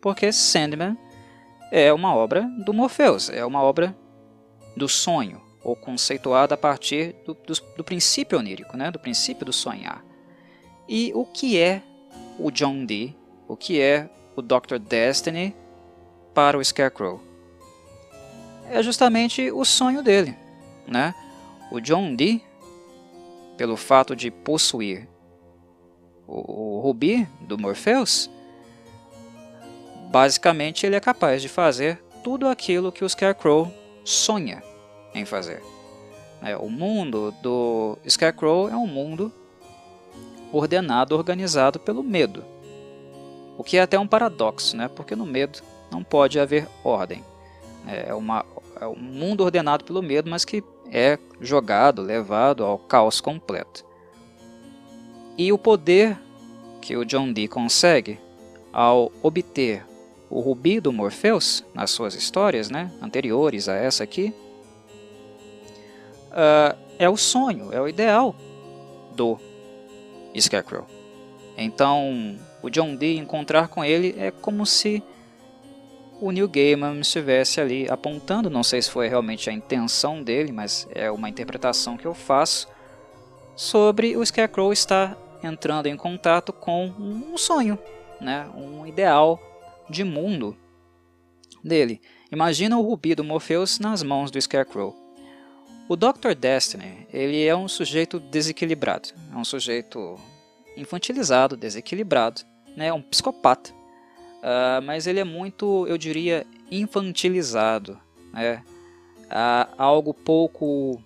Porque 0.00 0.32
Sandman 0.32 0.96
é 1.70 1.92
uma 1.92 2.14
obra 2.14 2.42
do 2.64 2.72
Morpheus, 2.72 3.30
é 3.30 3.44
uma 3.44 3.62
obra 3.62 3.96
do 4.76 4.88
sonho, 4.88 5.40
ou 5.62 5.76
conceituada 5.76 6.54
a 6.54 6.58
partir 6.58 7.14
do, 7.24 7.34
do, 7.34 7.54
do 7.76 7.84
princípio 7.84 8.38
onírico, 8.38 8.76
né? 8.76 8.90
do 8.90 8.98
princípio 8.98 9.46
do 9.46 9.52
sonhar. 9.52 10.04
E 10.88 11.12
o 11.14 11.24
que 11.24 11.58
é 11.58 11.82
o 12.38 12.50
John 12.50 12.84
Dee, 12.84 13.16
o 13.46 13.56
que 13.56 13.80
é 13.80 14.10
o 14.34 14.42
Dr. 14.42 14.78
Destiny 14.78 15.54
para 16.34 16.58
o 16.58 16.64
Scarecrow? 16.64 17.31
É 18.70 18.82
justamente 18.82 19.50
o 19.50 19.64
sonho 19.64 20.02
dele. 20.02 20.36
Né? 20.86 21.14
O 21.70 21.80
John 21.80 22.14
Dee, 22.14 22.42
pelo 23.56 23.76
fato 23.76 24.16
de 24.16 24.30
possuir 24.30 25.08
o, 26.26 26.78
o 26.78 26.80
Rubi 26.80 27.26
do 27.40 27.58
Morpheus, 27.58 28.30
basicamente 30.10 30.86
ele 30.86 30.96
é 30.96 31.00
capaz 31.00 31.42
de 31.42 31.48
fazer 31.48 32.02
tudo 32.22 32.48
aquilo 32.48 32.92
que 32.92 33.04
o 33.04 33.08
Scarecrow 33.08 33.72
sonha 34.04 34.62
em 35.14 35.24
fazer. 35.24 35.62
É, 36.42 36.56
o 36.56 36.68
mundo 36.68 37.32
do 37.42 37.96
Scarecrow 38.08 38.68
é 38.68 38.76
um 38.76 38.86
mundo 38.86 39.32
ordenado, 40.52 41.16
organizado 41.16 41.78
pelo 41.78 42.02
medo. 42.02 42.44
O 43.56 43.62
que 43.62 43.76
é 43.76 43.82
até 43.82 43.98
um 43.98 44.06
paradoxo, 44.06 44.76
né? 44.76 44.88
porque 44.88 45.14
no 45.14 45.24
medo 45.24 45.60
não 45.90 46.02
pode 46.02 46.40
haver 46.40 46.68
ordem. 46.82 47.24
É, 47.86 48.14
uma, 48.14 48.44
é 48.80 48.86
um 48.86 48.96
mundo 48.96 49.42
ordenado 49.42 49.84
pelo 49.84 50.02
medo, 50.02 50.30
mas 50.30 50.44
que 50.44 50.62
é 50.90 51.18
jogado, 51.40 52.02
levado 52.02 52.64
ao 52.64 52.78
caos 52.78 53.20
completo. 53.20 53.84
E 55.36 55.52
o 55.52 55.58
poder 55.58 56.18
que 56.80 56.96
o 56.96 57.04
John 57.04 57.32
Dee 57.32 57.48
consegue 57.48 58.18
ao 58.72 59.10
obter 59.22 59.84
o 60.28 60.40
rubi 60.40 60.80
do 60.80 60.92
Morpheus 60.92 61.64
nas 61.74 61.90
suas 61.90 62.14
histórias 62.14 62.70
né, 62.70 62.90
anteriores 63.02 63.68
a 63.68 63.74
essa 63.74 64.02
aqui 64.02 64.34
uh, 66.32 66.76
é 66.98 67.08
o 67.08 67.16
sonho, 67.16 67.72
é 67.72 67.80
o 67.80 67.88
ideal 67.88 68.34
do 69.14 69.38
Scarecrow. 70.38 70.86
Então, 71.56 72.38
o 72.62 72.70
John 72.70 72.96
Dee 72.96 73.18
encontrar 73.18 73.68
com 73.68 73.84
ele 73.84 74.14
é 74.18 74.30
como 74.30 74.64
se 74.64 75.02
o 76.22 76.30
Neil 76.30 76.48
Gaiman 76.48 77.00
estivesse 77.00 77.60
ali 77.60 77.90
apontando, 77.90 78.48
não 78.48 78.62
sei 78.62 78.80
se 78.80 78.88
foi 78.88 79.08
realmente 79.08 79.50
a 79.50 79.52
intenção 79.52 80.22
dele, 80.22 80.52
mas 80.52 80.86
é 80.94 81.10
uma 81.10 81.28
interpretação 81.28 81.96
que 81.96 82.06
eu 82.06 82.14
faço, 82.14 82.68
sobre 83.56 84.16
o 84.16 84.24
Scarecrow 84.24 84.72
estar 84.72 85.18
entrando 85.42 85.86
em 85.86 85.96
contato 85.96 86.52
com 86.52 86.86
um 86.86 87.36
sonho, 87.36 87.76
né? 88.20 88.48
um 88.54 88.86
ideal 88.86 89.40
de 89.90 90.04
mundo 90.04 90.56
dele. 91.62 92.00
Imagina 92.30 92.78
o 92.78 92.82
rubi 92.82 93.16
do 93.16 93.24
Morpheus 93.24 93.80
nas 93.80 94.04
mãos 94.04 94.30
do 94.30 94.40
Scarecrow. 94.40 94.94
O 95.88 95.96
Dr. 95.96 96.34
Destiny, 96.38 97.04
ele 97.12 97.44
é 97.44 97.56
um 97.56 97.66
sujeito 97.66 98.20
desequilibrado, 98.20 99.08
é 99.32 99.36
um 99.36 99.44
sujeito 99.44 100.16
infantilizado, 100.76 101.56
desequilibrado, 101.56 102.42
né? 102.76 102.92
um 102.92 103.02
psicopata, 103.02 103.74
uh, 104.42 104.82
mas 104.84 105.06
ele 105.06 105.20
é 105.20 105.24
muito, 105.24 105.86
eu 105.86 105.96
diria, 105.96 106.46
infantilizado, 106.70 107.98
né? 108.32 108.62
Uh, 109.24 109.74
algo 109.78 110.12
pouco 110.12 111.02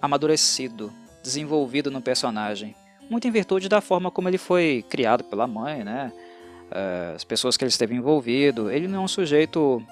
amadurecido, 0.00 0.90
desenvolvido 1.22 1.90
no 1.90 2.00
personagem, 2.00 2.74
muito 3.10 3.26
em 3.26 3.30
virtude 3.30 3.68
da 3.68 3.80
forma 3.80 4.10
como 4.10 4.28
ele 4.28 4.38
foi 4.38 4.84
criado 4.88 5.24
pela 5.24 5.46
mãe, 5.46 5.82
né? 5.84 6.12
Uh, 6.70 7.14
as 7.14 7.24
pessoas 7.24 7.56
que 7.56 7.64
ele 7.64 7.70
esteve 7.70 7.94
envolvido. 7.94 8.70
Ele 8.70 8.86
não 8.86 9.00
é 9.00 9.02
um 9.02 9.08
sujeito, 9.08 9.82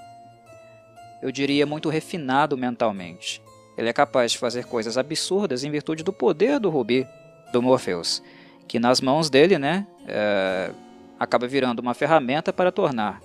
eu 1.23 1.33
diria, 1.33 1.67
muito 1.67 1.89
refinado 1.89 2.57
mentalmente. 2.57 3.43
Ele 3.77 3.89
é 3.89 3.93
capaz 3.93 4.33
de 4.33 4.39
fazer 4.39 4.65
coisas 4.67 4.97
absurdas 4.97 5.65
em 5.65 5.71
virtude 5.71 6.03
do 6.03 6.13
poder 6.13 6.59
do 6.59 6.71
Rubi 6.71 7.07
do 7.53 7.63
Morpheus, 7.63 8.23
que 8.67 8.79
nas 8.79 9.01
mãos 9.01 9.31
dele, 9.31 9.59
né, 9.59 9.87
é, 10.07 10.71
acaba 11.19 11.47
virando 11.47 11.81
uma 11.81 11.95
ferramenta 11.95 12.53
para 12.53 12.71
tornar 12.71 13.21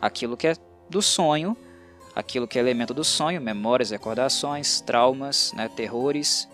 aquilo 0.00 0.36
que 0.36 0.46
é 0.46 0.54
do 0.88 1.02
sonho, 1.02 1.56
aquilo 2.14 2.48
que 2.48 2.58
é 2.58 2.60
elemento 2.60 2.92
do 2.92 3.04
sonho, 3.04 3.40
memórias, 3.40 3.90
recordações, 3.90 4.80
traumas, 4.80 5.52
né, 5.54 5.68
terrores, 5.68 6.48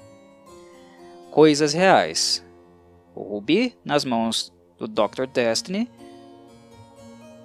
coisas 1.30 1.72
reais. 1.72 2.44
O 3.14 3.22
Rubi, 3.22 3.76
nas 3.84 4.04
mãos 4.04 4.52
do 4.78 4.86
Dr. 4.86 5.26
Destiny, 5.32 5.90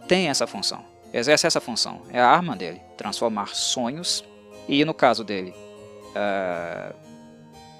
tem 0.07 0.27
essa 0.27 0.45
função, 0.45 0.83
exerce 1.13 1.47
essa 1.47 1.61
função, 1.61 2.01
é 2.09 2.19
a 2.19 2.27
arma 2.27 2.55
dele, 2.55 2.81
transformar 2.97 3.55
sonhos, 3.55 4.25
e 4.67 4.83
no 4.83 4.93
caso 4.93 5.23
dele, 5.23 5.53
uh, 6.11 6.93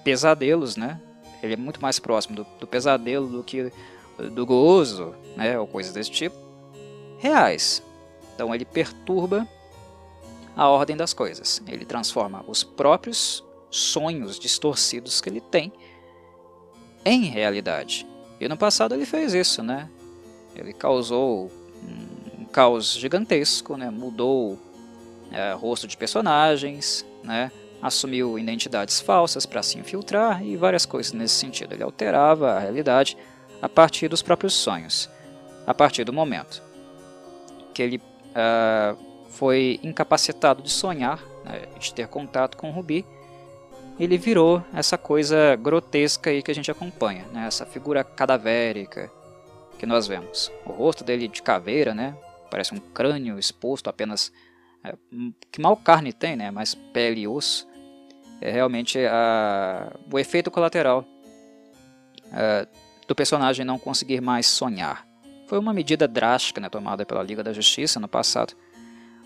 pesadelos, 0.04 0.76
né? 0.76 1.00
Ele 1.44 1.54
é 1.54 1.58
muito 1.58 1.82
mais 1.82 2.00
próximo 2.00 2.36
do, 2.36 2.48
do, 2.60 2.68
pesadelo 2.68 3.28
do 3.28 3.44
que 3.44 3.72
do 4.30 4.46
gozo, 4.46 5.16
né? 5.36 5.58
Ou 5.60 5.68
coisas 5.68 5.94
desse 5.94 6.12
tipo. 6.12 6.36
Reais. 7.18 7.84
Então 8.36 8.54
ele 8.54 8.66
perturba 8.66 9.48
a 10.56 10.68
ordem 10.70 10.96
das 10.96 11.14
coisas. 11.14 11.62
Ele 11.68 11.86
transforma 11.86 12.44
os 12.48 12.64
próprios 12.64 13.44
sonhos 13.70 14.40
distorcidos 14.40 15.22
que 15.22 15.30
ele 15.30 15.42
tem 15.42 15.72
em 17.06 17.24
realidade. 17.24 18.06
E 18.40 18.48
no 18.48 18.58
passado 18.58 18.94
ele 18.94 19.06
fez 19.06 19.34
isso, 19.34 19.64
né? 19.64 19.90
Ele 20.56 20.74
causou 20.74 21.52
um 22.40 22.46
caos 22.46 22.94
gigantesco, 22.94 23.78
né? 23.78 23.90
Mudou 23.90 24.58
é, 25.32 25.54
rosto 25.54 25.88
de 25.88 25.96
personagens, 25.96 27.06
né? 27.24 27.52
assumiu 27.82 28.38
identidades 28.38 29.00
falsas 29.00 29.46
para 29.46 29.64
se 29.64 29.80
infiltrar 29.80 30.46
e 30.46 30.56
várias 30.56 30.86
coisas 30.86 31.12
nesse 31.14 31.36
sentido. 31.36 31.74
Ele 31.74 31.84
alterava 31.84 32.52
a 32.52 32.60
realidade 32.60 33.18
a 33.62 33.70
partir 33.70 34.08
dos 34.08 34.22
próprios 34.22 34.54
sonhos, 34.54 35.10
a 35.66 35.74
partir 35.74 36.04
do 36.04 36.12
momento 36.12 36.64
que 37.74 37.82
ele 37.82 37.98
uh, 37.98 38.98
foi 39.30 39.80
incapacitado 39.84 40.62
de 40.62 40.70
sonhar, 40.70 41.24
né, 41.46 41.68
de 41.80 41.94
ter 41.94 42.08
contato 42.08 42.58
com 42.58 42.70
o 42.70 42.74
Rubi, 42.74 43.06
ele 44.00 44.18
virou 44.18 44.64
essa 44.74 44.98
coisa 44.98 45.56
grotesca 45.56 46.30
aí 46.30 46.42
que 46.42 46.52
a 46.52 46.56
gente 46.56 46.72
acompanha, 46.72 47.26
né, 47.32 47.46
essa 47.48 47.66
figura 47.66 48.04
cadavérica 48.04 49.12
que 49.78 49.86
nós 49.86 50.08
vemos. 50.08 50.52
O 50.66 50.72
rosto 50.72 51.04
dele 51.04 51.28
de 51.28 51.42
caveira, 51.42 51.94
né, 51.94 52.16
parece 52.50 52.74
um 52.74 52.80
crânio 52.80 53.40
exposto 53.40 53.90
apenas 53.90 54.32
é, 54.84 54.96
que 55.52 55.62
mal 55.62 55.78
carne 55.78 56.12
tem, 56.12 56.36
né, 56.36 56.52
mas 56.52 56.76
pele 56.76 57.22
e 57.22 57.28
osso 57.28 57.68
é 58.42 58.52
realmente 58.52 59.00
a, 59.06 59.94
o 60.12 60.18
efeito 60.18 60.50
colateral 60.50 61.06
é, 62.34 62.68
do 63.12 63.16
personagem 63.16 63.66
não 63.66 63.78
conseguir 63.78 64.22
mais 64.22 64.46
sonhar. 64.46 65.06
Foi 65.46 65.60
uma 65.60 65.74
medida 65.74 66.08
drástica 66.08 66.62
né, 66.62 66.70
tomada 66.70 67.06
pela 67.06 67.22
Liga 67.22 67.44
da 67.44 67.52
Justiça 67.52 68.00
no 68.00 68.08
passado 68.08 68.54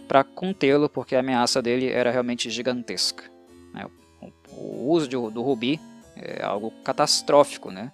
para 0.08 0.24
contê-lo, 0.24 0.90
porque 0.90 1.16
a 1.16 1.20
ameaça 1.20 1.62
dele 1.62 1.88
era 1.88 2.10
realmente 2.10 2.50
gigantesca. 2.50 3.24
Né? 3.72 3.86
O, 4.58 4.90
uso 4.90 5.08
de, 5.08 5.16
do 5.16 5.42
rubi 5.44 5.80
é 6.16 6.44
algo 6.44 6.72
catastrófico 6.84 7.70
né, 7.70 7.92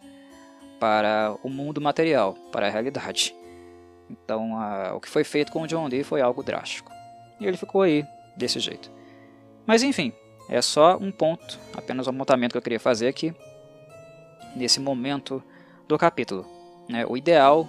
para 0.79 1.35
o 1.43 1.49
mundo 1.49 1.81
material, 1.81 2.35
para 2.53 2.67
a 2.67 2.69
realidade. 2.69 3.35
Então, 4.09 4.57
a, 4.57 4.95
o 4.95 5.01
que 5.01 5.09
foi 5.09 5.25
feito 5.25 5.51
com 5.51 5.63
o 5.63 5.67
John 5.67 5.89
Dee 5.89 6.05
foi 6.05 6.21
algo 6.21 6.41
drástico. 6.41 6.89
E 7.37 7.45
ele 7.45 7.57
ficou 7.57 7.81
aí, 7.81 8.05
desse 8.37 8.61
jeito. 8.61 8.89
Mas 9.65 9.83
enfim, 9.83 10.13
é 10.47 10.61
só 10.61 10.95
um 10.95 11.11
ponto, 11.11 11.59
apenas 11.75 12.07
um 12.07 12.11
apontamento 12.11 12.53
que 12.53 12.57
eu 12.57 12.61
queria 12.61 12.79
fazer 12.79 13.09
aqui, 13.09 13.33
nesse 14.55 14.79
momento 14.79 15.43
do 15.91 15.97
capítulo. 15.97 16.45
Né? 16.89 17.05
O 17.05 17.15
ideal 17.15 17.67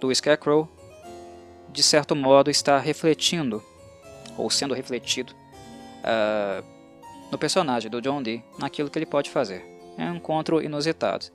do 0.00 0.14
Scarecrow, 0.14 0.68
de 1.70 1.82
certo 1.82 2.14
modo, 2.14 2.50
está 2.50 2.78
refletindo, 2.78 3.62
ou 4.36 4.50
sendo 4.50 4.74
refletido, 4.74 5.34
uh, 5.34 6.64
no 7.30 7.38
personagem 7.38 7.90
do 7.90 8.00
John 8.00 8.22
Dee, 8.22 8.42
naquilo 8.58 8.90
que 8.90 8.98
ele 8.98 9.06
pode 9.06 9.30
fazer. 9.30 9.64
É 9.98 10.04
um 10.04 10.16
encontro 10.16 10.62
inusitado. 10.62 11.26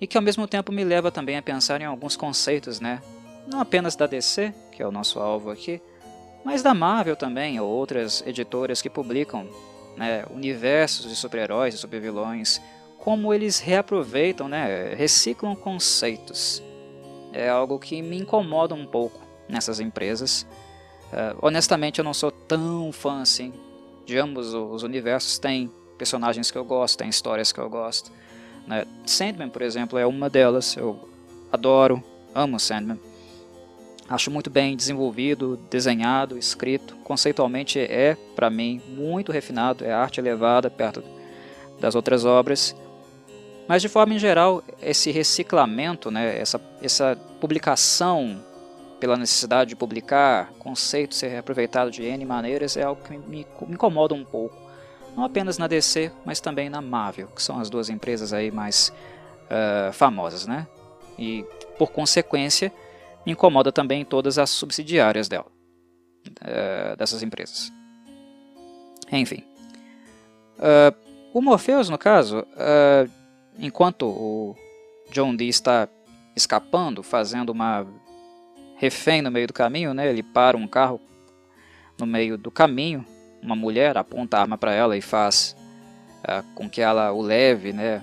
E 0.00 0.06
que 0.06 0.16
ao 0.16 0.22
mesmo 0.22 0.46
tempo 0.46 0.72
me 0.72 0.84
leva 0.84 1.10
também 1.10 1.36
a 1.36 1.42
pensar 1.42 1.80
em 1.80 1.84
alguns 1.84 2.16
conceitos 2.16 2.80
né, 2.80 3.00
não 3.46 3.60
apenas 3.60 3.94
da 3.96 4.06
DC, 4.06 4.52
que 4.72 4.82
é 4.82 4.86
o 4.86 4.92
nosso 4.92 5.20
alvo 5.20 5.50
aqui, 5.50 5.80
mas 6.44 6.62
da 6.62 6.74
Marvel 6.74 7.14
também, 7.14 7.60
ou 7.60 7.68
outras 7.68 8.22
editoras 8.26 8.82
que 8.82 8.90
publicam 8.90 9.48
né, 9.96 10.24
universos 10.30 11.08
de 11.08 11.14
super-heróis 11.14 11.74
e 11.74 11.78
super-vilões, 11.78 12.60
como 13.02 13.34
eles 13.34 13.58
reaproveitam, 13.58 14.48
né, 14.48 14.94
reciclam 14.94 15.56
conceitos. 15.56 16.62
É 17.32 17.48
algo 17.48 17.76
que 17.76 18.00
me 18.00 18.16
incomoda 18.16 18.76
um 18.76 18.86
pouco 18.86 19.20
nessas 19.48 19.80
empresas. 19.80 20.46
Uh, 21.12 21.36
honestamente, 21.42 21.98
eu 21.98 22.04
não 22.04 22.14
sou 22.14 22.30
tão 22.30 22.92
fã 22.92 23.20
assim 23.20 23.52
de 24.06 24.16
ambos 24.16 24.54
os 24.54 24.84
universos. 24.84 25.36
Tem 25.36 25.68
personagens 25.98 26.52
que 26.52 26.56
eu 26.56 26.64
gosto, 26.64 26.98
tem 26.98 27.08
histórias 27.08 27.50
que 27.50 27.58
eu 27.58 27.68
gosto. 27.68 28.12
Né? 28.68 28.86
Sandman, 29.04 29.48
por 29.48 29.62
exemplo, 29.62 29.98
é 29.98 30.06
uma 30.06 30.30
delas. 30.30 30.76
Eu 30.76 31.08
adoro, 31.50 32.00
amo 32.32 32.60
Sandman. 32.60 33.00
Acho 34.08 34.30
muito 34.30 34.48
bem 34.48 34.76
desenvolvido, 34.76 35.58
desenhado, 35.68 36.38
escrito. 36.38 36.94
Conceitualmente 36.98 37.80
é, 37.80 38.16
para 38.36 38.48
mim, 38.48 38.80
muito 38.86 39.32
refinado, 39.32 39.84
é 39.84 39.92
arte 39.92 40.20
elevada 40.20 40.70
perto 40.70 41.02
das 41.80 41.96
outras 41.96 42.24
obras. 42.24 42.76
Mas 43.72 43.80
de 43.80 43.88
forma 43.88 44.12
em 44.12 44.18
geral, 44.18 44.62
esse 44.82 45.10
reciclamento, 45.10 46.10
né, 46.10 46.38
essa, 46.38 46.60
essa 46.82 47.18
publicação 47.40 48.38
pela 49.00 49.16
necessidade 49.16 49.70
de 49.70 49.76
publicar, 49.76 50.52
conceito 50.58 51.14
ser 51.14 51.28
reaproveitado 51.28 51.90
de 51.90 52.02
N 52.02 52.22
maneiras, 52.26 52.76
é 52.76 52.82
algo 52.82 53.02
que 53.02 53.16
me, 53.16 53.46
me 53.62 53.72
incomoda 53.72 54.14
um 54.14 54.26
pouco. 54.26 54.54
Não 55.16 55.24
apenas 55.24 55.56
na 55.56 55.66
DC, 55.66 56.12
mas 56.22 56.38
também 56.38 56.68
na 56.68 56.82
Marvel, 56.82 57.28
que 57.28 57.42
são 57.42 57.58
as 57.58 57.70
duas 57.70 57.88
empresas 57.88 58.34
aí 58.34 58.50
mais 58.50 58.92
uh, 59.46 59.90
famosas, 59.94 60.46
né? 60.46 60.66
E 61.18 61.42
por 61.78 61.92
consequência, 61.92 62.70
me 63.24 63.32
incomoda 63.32 63.72
também 63.72 64.04
todas 64.04 64.36
as 64.36 64.50
subsidiárias 64.50 65.28
dela, 65.28 65.46
uh, 66.26 66.94
dessas 66.98 67.22
empresas. 67.22 67.72
Enfim. 69.10 69.42
Uh, 70.58 70.94
o 71.32 71.40
Morpheus, 71.40 71.88
no 71.88 71.96
caso, 71.96 72.40
uh, 72.40 73.21
enquanto 73.58 74.06
o 74.06 74.56
John 75.10 75.34
Dee 75.34 75.48
está 75.48 75.88
escapando, 76.34 77.02
fazendo 77.02 77.50
uma 77.50 77.86
refém 78.76 79.22
no 79.22 79.30
meio 79.30 79.46
do 79.46 79.52
caminho, 79.52 79.94
né, 79.94 80.08
ele 80.08 80.22
para 80.22 80.56
um 80.56 80.66
carro 80.66 81.00
no 81.98 82.06
meio 82.06 82.36
do 82.36 82.50
caminho, 82.50 83.04
uma 83.42 83.54
mulher 83.54 83.96
aponta 83.96 84.38
a 84.38 84.40
arma 84.40 84.56
para 84.56 84.72
ela 84.72 84.96
e 84.96 85.02
faz 85.02 85.56
com 86.54 86.68
que 86.68 86.80
ela 86.80 87.12
o 87.12 87.20
leve 87.20 87.72
né, 87.72 88.02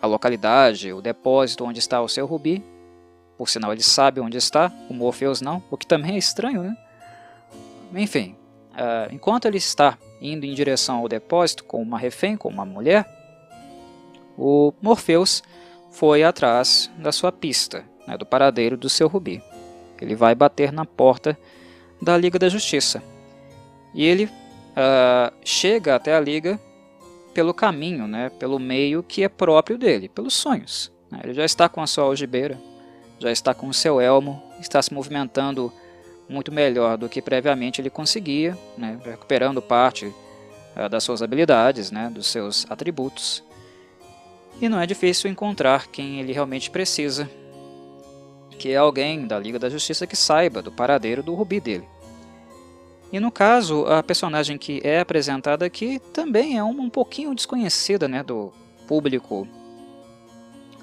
a 0.00 0.06
localidade, 0.06 0.92
o 0.92 1.00
depósito 1.00 1.64
onde 1.64 1.78
está 1.78 2.00
o 2.00 2.08
seu 2.08 2.26
rubi, 2.26 2.64
por 3.36 3.48
sinal, 3.48 3.72
ele 3.72 3.82
sabe 3.82 4.20
onde 4.20 4.36
está, 4.36 4.70
o 4.88 4.94
Morpheus 4.94 5.40
não, 5.40 5.62
o 5.70 5.76
que 5.76 5.86
também 5.86 6.14
é 6.14 6.18
estranho, 6.18 6.62
né? 6.62 6.76
Enfim, 7.94 8.36
uh, 8.72 9.12
enquanto 9.12 9.46
ele 9.46 9.56
está 9.56 9.96
indo 10.20 10.44
em 10.44 10.52
direção 10.52 10.98
ao 10.98 11.08
depósito 11.08 11.64
com 11.64 11.80
uma 11.80 11.98
refém, 11.98 12.36
com 12.36 12.50
uma 12.50 12.66
mulher, 12.66 13.06
o 14.36 14.72
Morpheus 14.80 15.42
foi 15.90 16.22
atrás 16.22 16.90
da 16.96 17.12
sua 17.12 17.32
pista, 17.32 17.84
né, 18.06 18.16
do 18.16 18.24
paradeiro 18.24 18.76
do 18.76 18.88
seu 18.88 19.08
rubi. 19.08 19.42
Ele 20.00 20.14
vai 20.14 20.34
bater 20.34 20.72
na 20.72 20.84
porta 20.84 21.36
da 22.00 22.16
Liga 22.16 22.38
da 22.38 22.48
Justiça. 22.48 23.02
E 23.94 24.04
ele 24.04 24.24
uh, 24.24 25.34
chega 25.44 25.94
até 25.94 26.14
a 26.14 26.20
Liga 26.20 26.58
pelo 27.34 27.52
caminho, 27.52 28.06
né, 28.06 28.30
pelo 28.38 28.58
meio 28.58 29.02
que 29.02 29.22
é 29.22 29.28
próprio 29.28 29.76
dele, 29.76 30.08
pelos 30.08 30.34
sonhos. 30.34 30.90
Né? 31.10 31.20
Ele 31.24 31.34
já 31.34 31.44
está 31.44 31.68
com 31.68 31.80
a 31.82 31.86
sua 31.86 32.04
algibeira, 32.04 32.58
já 33.18 33.30
está 33.30 33.52
com 33.52 33.68
o 33.68 33.74
seu 33.74 34.00
elmo, 34.00 34.42
está 34.60 34.80
se 34.80 34.92
movimentando 34.94 35.72
muito 36.28 36.52
melhor 36.52 36.96
do 36.96 37.08
que 37.08 37.20
previamente 37.20 37.80
ele 37.80 37.90
conseguia, 37.90 38.56
né, 38.78 38.98
recuperando 39.04 39.60
parte 39.60 40.06
uh, 40.06 40.88
das 40.88 41.04
suas 41.04 41.22
habilidades, 41.22 41.90
né, 41.90 42.10
dos 42.12 42.26
seus 42.28 42.66
atributos. 42.70 43.44
E 44.60 44.68
não 44.68 44.78
é 44.78 44.86
difícil 44.86 45.30
encontrar 45.30 45.86
quem 45.88 46.20
ele 46.20 46.32
realmente 46.32 46.70
precisa, 46.70 47.30
que 48.58 48.70
é 48.70 48.76
alguém 48.76 49.26
da 49.26 49.38
Liga 49.38 49.58
da 49.58 49.70
Justiça 49.70 50.06
que 50.06 50.14
saiba 50.14 50.60
do 50.60 50.70
paradeiro 50.70 51.22
do 51.22 51.34
rubi 51.34 51.60
dele. 51.60 51.88
E 53.10 53.18
no 53.18 53.32
caso, 53.32 53.86
a 53.86 54.02
personagem 54.02 54.58
que 54.58 54.80
é 54.84 55.00
apresentada 55.00 55.64
aqui 55.64 55.98
também 56.12 56.58
é 56.58 56.62
uma 56.62 56.82
um 56.82 56.90
pouquinho 56.90 57.34
desconhecida 57.34 58.06
né, 58.06 58.22
do 58.22 58.52
público 58.86 59.48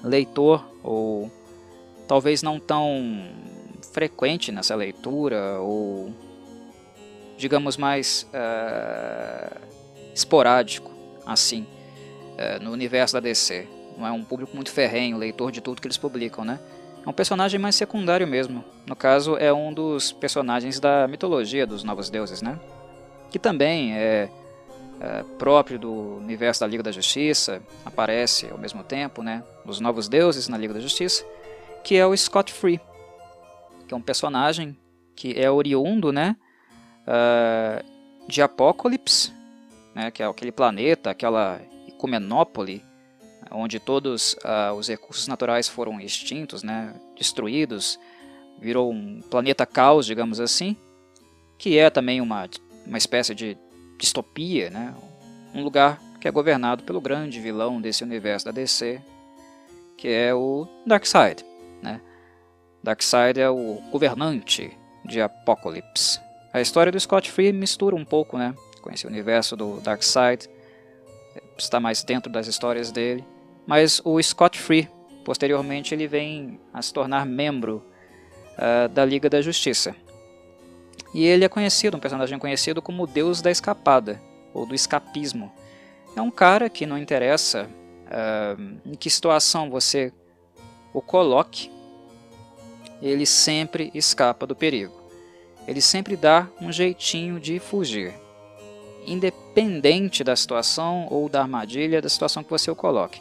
leitor 0.02 0.64
ou 0.82 1.30
talvez 2.06 2.42
não 2.42 2.58
tão 2.58 3.30
frequente 3.92 4.50
nessa 4.52 4.74
leitura 4.74 5.60
ou 5.60 6.12
digamos 7.36 7.76
mais 7.76 8.26
uh, 8.32 9.56
esporádico 10.14 10.90
assim 11.26 11.66
uh, 12.38 12.62
no 12.62 12.72
universo 12.72 13.14
da 13.14 13.20
DC 13.20 13.66
não 13.96 14.06
é 14.06 14.12
um 14.12 14.24
público 14.24 14.54
muito 14.54 14.70
ferrenho 14.70 15.18
leitor 15.18 15.50
de 15.50 15.60
tudo 15.60 15.80
que 15.80 15.86
eles 15.86 15.96
publicam 15.96 16.44
né? 16.44 16.58
É 17.04 17.08
um 17.08 17.12
personagem 17.12 17.58
mais 17.58 17.74
secundário 17.74 18.26
mesmo. 18.26 18.64
No 18.86 18.94
caso 18.94 19.36
é 19.36 19.52
um 19.52 19.72
dos 19.72 20.12
personagens 20.12 20.78
da 20.78 21.08
mitologia 21.08 21.66
dos 21.66 21.82
novos 21.82 22.08
deuses 22.10 22.42
né? 22.42 22.58
Que 23.30 23.38
também 23.38 23.94
é, 23.94 24.28
é 25.00 25.24
próprio 25.38 25.78
do 25.78 25.92
universo 26.18 26.60
da 26.60 26.66
Liga 26.66 26.82
da 26.82 26.92
Justiça 26.92 27.60
aparece 27.84 28.48
ao 28.50 28.58
mesmo 28.58 28.84
tempo 28.84 29.22
né? 29.22 29.42
Os 29.66 29.80
novos 29.80 30.08
deuses 30.08 30.48
na 30.48 30.56
Liga 30.56 30.74
da 30.74 30.80
Justiça 30.80 31.24
que 31.82 31.96
é 31.96 32.06
o 32.06 32.16
Scott 32.16 32.52
Free, 32.52 32.80
que 33.86 33.94
é 33.94 33.96
um 33.96 34.02
personagem 34.02 34.76
que 35.16 35.32
é 35.40 35.50
oriundo, 35.50 36.12
né, 36.12 36.36
uh, 37.06 37.84
de 38.28 38.42
Apocalipse, 38.42 39.32
né, 39.94 40.10
que 40.10 40.22
é 40.22 40.26
aquele 40.26 40.52
planeta, 40.52 41.10
aquela 41.10 41.60
Icumenópole, 41.98 42.84
onde 43.50 43.80
todos 43.80 44.34
uh, 44.34 44.72
os 44.76 44.88
recursos 44.88 45.26
naturais 45.26 45.68
foram 45.68 46.00
extintos, 46.00 46.62
né, 46.62 46.94
destruídos, 47.16 47.98
virou 48.60 48.92
um 48.92 49.20
planeta 49.20 49.66
caos, 49.66 50.06
digamos 50.06 50.40
assim, 50.40 50.76
que 51.58 51.76
é 51.76 51.90
também 51.90 52.20
uma, 52.20 52.48
uma 52.86 52.98
espécie 52.98 53.34
de 53.34 53.58
distopia, 53.98 54.70
né, 54.70 54.94
um 55.52 55.62
lugar 55.62 56.00
que 56.20 56.28
é 56.28 56.30
governado 56.30 56.84
pelo 56.84 57.00
grande 57.00 57.40
vilão 57.40 57.80
desse 57.80 58.04
universo 58.04 58.46
da 58.46 58.52
DC, 58.52 59.00
que 59.96 60.08
é 60.08 60.32
o 60.32 60.66
Darkseid. 60.86 61.44
Né? 61.82 62.00
Darkseid 62.82 63.40
é 63.40 63.50
o 63.50 63.80
governante 63.90 64.70
de 65.04 65.20
Apocalypse. 65.20 66.20
A 66.52 66.60
história 66.60 66.90
do 66.90 66.98
Scott 66.98 67.30
Free 67.30 67.52
mistura 67.52 67.94
um 67.94 68.04
pouco 68.04 68.38
né, 68.38 68.54
com 68.82 68.90
esse 68.90 69.06
universo 69.06 69.56
do 69.56 69.80
Darkseid, 69.80 70.48
está 71.56 71.80
mais 71.80 72.02
dentro 72.02 72.30
das 72.30 72.46
histórias 72.46 72.90
dele. 72.90 73.24
Mas 73.66 74.00
o 74.04 74.20
Scott 74.22 74.58
Free, 74.58 74.88
posteriormente, 75.24 75.94
ele 75.94 76.06
vem 76.06 76.60
a 76.72 76.80
se 76.80 76.92
tornar 76.92 77.26
membro 77.26 77.84
uh, 78.54 78.88
da 78.88 79.04
Liga 79.04 79.28
da 79.28 79.42
Justiça. 79.42 79.94
E 81.14 81.24
ele 81.24 81.44
é 81.44 81.48
conhecido, 81.48 81.96
um 81.96 82.00
personagem 82.00 82.38
conhecido 82.38 82.82
como 82.82 83.04
o 83.04 83.06
Deus 83.06 83.40
da 83.40 83.50
Escapada, 83.50 84.20
ou 84.52 84.66
do 84.66 84.74
escapismo. 84.74 85.52
É 86.16 86.20
um 86.20 86.30
cara 86.30 86.68
que 86.68 86.86
não 86.86 86.98
interessa 86.98 87.68
uh, 88.06 88.80
em 88.84 88.94
que 88.94 89.08
situação 89.10 89.70
você 89.70 90.12
o 90.92 91.00
coloque, 91.00 91.70
ele 93.00 93.26
sempre 93.26 93.90
escapa 93.94 94.46
do 94.46 94.56
perigo. 94.56 94.98
Ele 95.66 95.80
sempre 95.80 96.16
dá 96.16 96.48
um 96.60 96.72
jeitinho 96.72 97.38
de 97.38 97.58
fugir, 97.58 98.14
independente 99.12 100.22
da 100.22 100.36
situação 100.36 101.06
ou 101.10 101.28
da 101.28 101.42
armadilha 101.42 102.02
da 102.02 102.08
situação 102.08 102.42
que 102.42 102.50
você 102.50 102.70
o 102.70 102.76
coloque. 102.76 103.20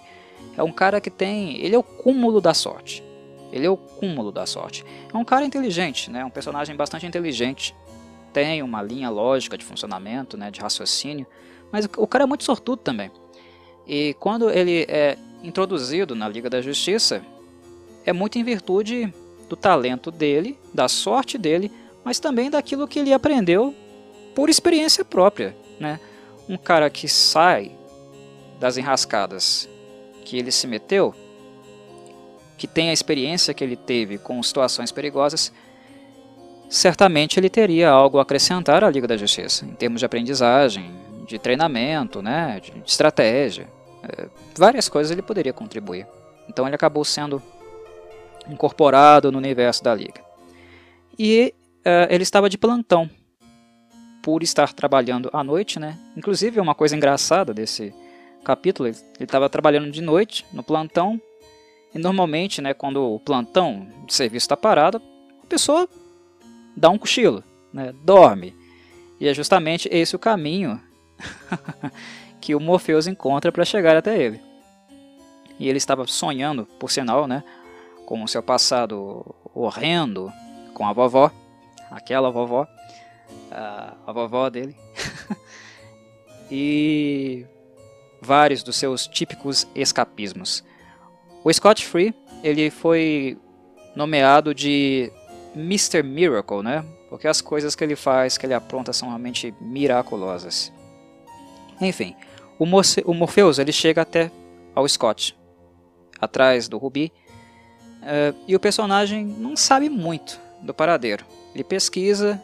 É 0.55 0.63
um 0.63 0.71
cara 0.71 0.99
que 0.99 1.09
tem, 1.09 1.57
ele 1.57 1.75
é 1.75 1.77
o 1.77 1.83
cúmulo 1.83 2.41
da 2.41 2.53
sorte. 2.53 3.03
Ele 3.51 3.65
é 3.65 3.69
o 3.69 3.77
cúmulo 3.77 4.31
da 4.31 4.45
sorte. 4.45 4.85
É 5.13 5.17
um 5.17 5.23
cara 5.23 5.45
inteligente, 5.45 6.11
né? 6.11 6.25
Um 6.25 6.29
personagem 6.29 6.75
bastante 6.75 7.05
inteligente. 7.05 7.75
Tem 8.33 8.61
uma 8.61 8.81
linha 8.81 9.09
lógica 9.09 9.57
de 9.57 9.63
funcionamento, 9.63 10.37
né? 10.37 10.51
De 10.51 10.59
raciocínio. 10.59 11.25
Mas 11.71 11.87
o 11.97 12.07
cara 12.07 12.23
é 12.23 12.27
muito 12.27 12.43
sortudo 12.43 12.81
também. 12.81 13.09
E 13.87 14.15
quando 14.19 14.49
ele 14.49 14.85
é 14.89 15.17
introduzido 15.43 16.13
na 16.13 16.27
Liga 16.27 16.49
da 16.49 16.61
Justiça, 16.61 17.23
é 18.05 18.11
muito 18.11 18.37
em 18.37 18.43
virtude 18.43 19.13
do 19.47 19.55
talento 19.55 20.11
dele, 20.11 20.57
da 20.73 20.87
sorte 20.87 21.37
dele, 21.37 21.71
mas 22.03 22.19
também 22.19 22.49
daquilo 22.49 22.87
que 22.87 22.99
ele 22.99 23.13
aprendeu 23.13 23.73
por 24.35 24.49
experiência 24.49 25.05
própria. 25.05 25.55
Né? 25.79 25.99
Um 26.47 26.57
cara 26.57 26.89
que 26.89 27.07
sai 27.07 27.71
das 28.59 28.77
enrascadas 28.77 29.69
que 30.25 30.37
ele 30.37 30.51
se 30.51 30.67
meteu, 30.67 31.13
que 32.57 32.67
tem 32.67 32.89
a 32.89 32.93
experiência 32.93 33.53
que 33.53 33.63
ele 33.63 33.75
teve 33.75 34.17
com 34.17 34.41
situações 34.41 34.91
perigosas, 34.91 35.53
certamente 36.69 37.39
ele 37.39 37.49
teria 37.49 37.89
algo 37.89 38.17
a 38.17 38.23
acrescentar 38.23 38.83
à 38.83 38.89
Liga 38.89 39.07
da 39.07 39.15
Justiça, 39.15 39.65
em 39.65 39.73
termos 39.73 39.99
de 39.99 40.05
aprendizagem, 40.05 40.91
de 41.27 41.37
treinamento, 41.37 42.21
né, 42.21 42.59
de 42.59 42.73
estratégia. 42.85 43.67
É, 44.03 44.27
várias 44.55 44.89
coisas 44.89 45.11
ele 45.11 45.21
poderia 45.21 45.53
contribuir. 45.53 46.07
Então 46.49 46.65
ele 46.65 46.75
acabou 46.75 47.05
sendo 47.05 47.41
incorporado 48.49 49.31
no 49.31 49.37
universo 49.37 49.83
da 49.83 49.93
Liga. 49.93 50.21
E 51.19 51.53
uh, 51.79 52.07
ele 52.09 52.23
estava 52.23 52.49
de 52.49 52.57
plantão 52.57 53.09
por 54.27 54.43
estar 54.43 54.73
trabalhando 54.73 55.29
à 55.31 55.41
noite, 55.41 55.79
né? 55.79 55.97
Inclusive, 56.17 56.59
uma 56.59 56.75
coisa 56.75 56.93
engraçada 56.97 57.53
desse 57.53 57.95
capítulo, 58.43 58.89
ele 58.89 58.97
estava 59.21 59.47
trabalhando 59.47 59.89
de 59.89 60.01
noite 60.01 60.45
no 60.51 60.61
plantão 60.61 61.17
e 61.95 61.97
normalmente, 61.97 62.61
né, 62.61 62.73
quando 62.73 63.01
o 63.01 63.21
plantão 63.21 63.87
de 64.05 64.13
serviço 64.13 64.43
está 64.43 64.57
parado, 64.57 65.01
a 65.41 65.47
pessoa 65.47 65.87
dá 66.75 66.89
um 66.89 66.97
cochilo, 66.97 67.41
né, 67.71 67.93
dorme. 68.03 68.53
E 69.17 69.29
é 69.29 69.33
justamente 69.33 69.87
esse 69.89 70.13
o 70.13 70.19
caminho 70.19 70.77
que 72.41 72.53
o 72.53 72.59
Morpheus 72.59 73.07
encontra 73.07 73.49
para 73.49 73.63
chegar 73.63 73.95
até 73.95 74.21
ele. 74.21 74.41
E 75.57 75.69
ele 75.69 75.77
estava 75.77 76.05
sonhando, 76.05 76.65
por 76.77 76.91
sinal, 76.91 77.27
né, 77.27 77.45
com 78.05 78.21
o 78.21 78.27
seu 78.27 78.43
passado 78.43 79.25
horrendo 79.55 80.29
com 80.73 80.85
a 80.85 80.91
vovó, 80.91 81.31
aquela 81.89 82.29
vovó, 82.29 82.67
a, 83.51 83.93
a 84.05 84.11
vovó 84.11 84.49
dele, 84.49 84.75
e 86.51 87.45
vários 88.21 88.63
dos 88.63 88.75
seus 88.75 89.07
típicos 89.07 89.67
escapismos. 89.75 90.63
O 91.43 91.53
Scott 91.53 91.85
Free 91.85 92.13
ele 92.43 92.69
foi 92.69 93.37
nomeado 93.95 94.53
de 94.53 95.11
Mr. 95.55 96.03
Miracle, 96.03 96.61
né? 96.61 96.85
Porque 97.09 97.27
as 97.27 97.41
coisas 97.41 97.75
que 97.75 97.83
ele 97.83 97.95
faz, 97.95 98.37
que 98.37 98.45
ele 98.45 98.53
apronta, 98.53 98.93
são 98.93 99.07
realmente 99.07 99.53
miraculosas. 99.59 100.71
Enfim, 101.79 102.15
o, 102.59 102.65
Morse, 102.65 103.01
o 103.05 103.13
Morpheus 103.13 103.59
ele 103.59 103.71
chega 103.71 104.01
até 104.01 104.31
ao 104.75 104.87
Scott, 104.87 105.37
atrás 106.19 106.67
do 106.67 106.77
Ruby, 106.77 107.11
uh, 108.01 108.37
e 108.47 108.55
o 108.55 108.59
personagem 108.59 109.25
não 109.25 109.55
sabe 109.55 109.89
muito 109.89 110.39
do 110.61 110.73
paradeiro. 110.73 111.25
Ele 111.53 111.63
pesquisa, 111.63 112.41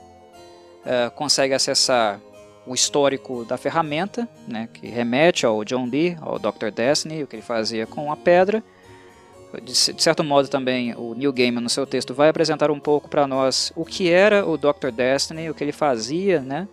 uh, 0.86 1.12
consegue 1.12 1.54
acessar 1.54 2.20
o 2.66 2.74
histórico 2.74 3.44
da 3.44 3.58
ferramenta, 3.58 4.28
né, 4.48 4.70
que 4.74 4.88
remete 4.88 5.46
ao 5.46 5.64
John 5.66 5.88
Dee, 5.88 6.18
ao 6.22 6.40
Dr. 6.40 6.72
Destiny, 6.74 7.24
o 7.24 7.28
que 7.28 7.36
ele 7.36 7.44
fazia 7.44 7.86
com 7.86 8.12
a 8.12 8.16
pedra. 8.16 8.64
De, 9.62 9.76
certo 9.76 10.24
modo 10.24 10.48
também 10.48 10.96
o 10.96 11.14
Neil 11.14 11.32
Gaiman 11.32 11.62
no 11.62 11.70
seu 11.70 11.86
texto 11.86 12.14
vai 12.14 12.30
apresentar 12.30 12.72
um 12.72 12.80
pouco 12.80 13.08
para 13.08 13.28
nós 13.28 13.72
o 13.76 13.86
que 13.86 14.10
era 14.10 14.48
o 14.48 14.58
Dr. 14.58 14.90
Destiny, 14.92 15.50
o 15.50 15.54
que 15.54 15.64
ele 15.64 15.72
fazia 15.72 16.40
né, 16.40 16.68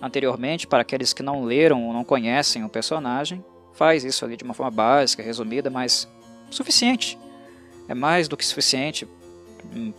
anteriormente, 0.00 0.66
para 0.66 0.82
aqueles 0.82 1.12
que 1.12 1.22
não 1.22 1.44
leram 1.44 1.86
ou 1.86 1.92
não 1.92 2.04
conhecem 2.04 2.62
o 2.64 2.68
personagem. 2.68 3.44
Faz 3.72 4.04
isso 4.04 4.24
ali 4.24 4.36
de 4.36 4.44
uma 4.44 4.54
forma 4.54 4.70
básica, 4.70 5.22
resumida, 5.22 5.70
mas 5.70 6.06
suficiente. 6.50 7.18
É 7.88 7.94
mais 7.94 8.28
do 8.28 8.36
que 8.36 8.46
suficiente 8.46 9.08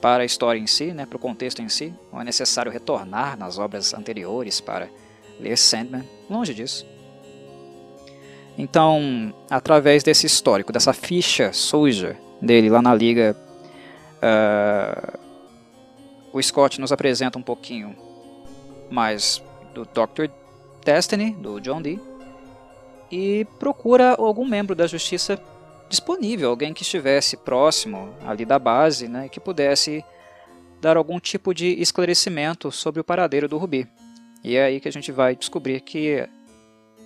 para 0.02 0.24
a 0.24 0.26
história 0.26 0.60
em 0.60 0.68
si, 0.68 0.94
né, 0.94 1.06
para 1.06 1.18
o 1.18 1.20
contexto 1.20 1.62
em 1.62 1.70
si. 1.70 1.94
Não 2.12 2.22
é 2.22 2.24
necessário 2.24 2.72
retornar 2.72 3.38
nas 3.38 3.58
obras 3.58 3.94
anteriores 3.94 4.62
para 4.62 4.88
ler 5.40 5.58
Sandman, 5.58 6.04
longe 6.30 6.54
disso. 6.54 6.86
Então, 8.58 9.34
através 9.50 10.02
desse 10.02 10.26
histórico, 10.26 10.72
dessa 10.72 10.94
ficha 10.94 11.52
suja 11.52 12.18
dele 12.42 12.70
lá 12.70 12.82
na 12.82 12.96
liga, 12.96 13.36
uh, 14.22 15.20
o 16.32 16.42
Scott 16.42 16.80
nos 16.80 16.92
apresenta 16.92 17.38
um 17.38 17.42
pouquinho 17.42 17.96
mais 18.90 19.44
do 19.74 19.84
Dr. 19.84 20.30
Destiny, 20.84 21.32
do 21.32 21.60
John 21.60 21.82
Dee, 21.82 22.00
e 23.12 23.46
procura 23.60 24.16
algum 24.16 24.46
membro 24.48 24.76
da 24.76 24.88
justiça 24.88 25.40
disponível, 25.90 26.50
alguém 26.50 26.74
que 26.74 26.84
estivesse 26.84 27.38
próximo 27.38 28.14
ali 28.26 28.46
da 28.46 28.60
base, 28.60 29.08
né, 29.08 29.30
que 29.30 29.40
pudesse 29.40 30.04
dar 30.82 30.98
algum 30.98 31.20
tipo 31.20 31.54
de 31.54 31.68
esclarecimento 31.82 32.72
sobre 32.72 33.02
o 33.02 33.04
paradeiro 33.04 33.48
do 33.48 33.58
Rubi. 33.58 33.88
E 34.44 34.56
é 34.56 34.64
aí 34.64 34.80
que 34.80 34.88
a 34.88 34.92
gente 34.92 35.12
vai 35.12 35.36
descobrir 35.36 35.82
que 35.82 36.28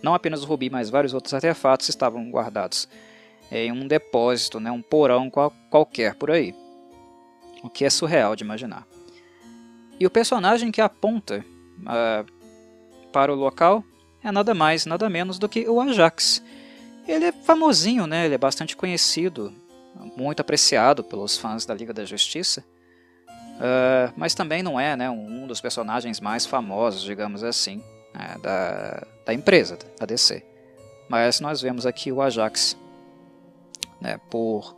não 0.03 0.13
apenas 0.13 0.43
o 0.43 0.45
rubi, 0.45 0.69
mas 0.69 0.89
vários 0.89 1.13
outros 1.13 1.33
artefatos 1.33 1.89
estavam 1.89 2.29
guardados 2.29 2.87
em 3.51 3.71
um 3.71 3.87
depósito, 3.87 4.59
né, 4.59 4.71
um 4.71 4.81
porão 4.81 5.29
qual, 5.29 5.53
qualquer 5.69 6.15
por 6.15 6.31
aí. 6.31 6.53
O 7.63 7.69
que 7.69 7.83
é 7.83 7.89
surreal 7.89 8.35
de 8.35 8.43
imaginar. 8.43 8.85
E 9.99 10.05
o 10.05 10.09
personagem 10.09 10.71
que 10.71 10.81
aponta 10.81 11.45
uh, 11.79 12.31
para 13.11 13.33
o 13.33 13.35
local 13.35 13.83
é 14.23 14.31
nada 14.31 14.53
mais, 14.53 14.85
nada 14.85 15.09
menos 15.09 15.37
do 15.37 15.49
que 15.49 15.67
o 15.67 15.81
Ajax. 15.81 16.43
Ele 17.09 17.25
é 17.25 17.31
famosinho, 17.31 18.05
né? 18.05 18.25
ele 18.25 18.35
é 18.35 18.37
bastante 18.37 18.77
conhecido, 18.77 19.51
muito 20.15 20.41
apreciado 20.41 21.03
pelos 21.03 21.35
fãs 21.35 21.65
da 21.65 21.73
Liga 21.73 21.91
da 21.91 22.05
Justiça. 22.05 22.63
Uh, 23.27 24.13
mas 24.15 24.35
também 24.35 24.61
não 24.61 24.79
é 24.79 24.95
né, 24.95 25.09
um 25.09 25.47
dos 25.47 25.59
personagens 25.59 26.19
mais 26.19 26.45
famosos, 26.45 27.01
digamos 27.01 27.43
assim, 27.43 27.83
né, 28.13 28.37
da, 28.43 29.07
da 29.25 29.33
empresa, 29.33 29.77
da 29.99 30.05
DC. 30.05 30.45
Mas 31.09 31.39
nós 31.39 31.61
vemos 31.61 31.87
aqui 31.87 32.11
o 32.11 32.21
Ajax 32.21 32.77
né, 33.99 34.19
por, 34.29 34.77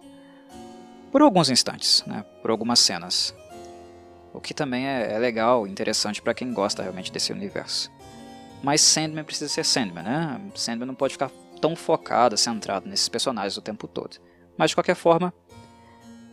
por 1.11 1.21
alguns 1.21 1.49
instantes, 1.49 2.01
né, 2.07 2.23
por 2.41 2.49
algumas 2.49 2.79
cenas. 2.79 3.35
O 4.33 4.39
que 4.39 4.53
também 4.53 4.87
é, 4.87 5.11
é 5.11 5.19
legal, 5.19 5.67
interessante 5.67 6.21
para 6.21 6.33
quem 6.33 6.53
gosta 6.53 6.81
realmente 6.81 7.11
desse 7.11 7.33
universo. 7.33 7.91
Mas 8.63 8.79
Sandman 8.79 9.25
precisa 9.25 9.51
ser 9.51 9.65
Sandman, 9.65 10.03
né? 10.03 10.41
Sandman 10.55 10.87
não 10.87 10.95
pode 10.95 11.13
ficar 11.13 11.29
tão 11.61 11.75
focado, 11.75 12.35
centrado 12.35 12.89
nesses 12.89 13.07
personagens 13.07 13.55
o 13.55 13.61
tempo 13.61 13.87
todo. 13.87 14.17
Mas 14.57 14.71
de 14.71 14.75
qualquer 14.75 14.95
forma, 14.95 15.33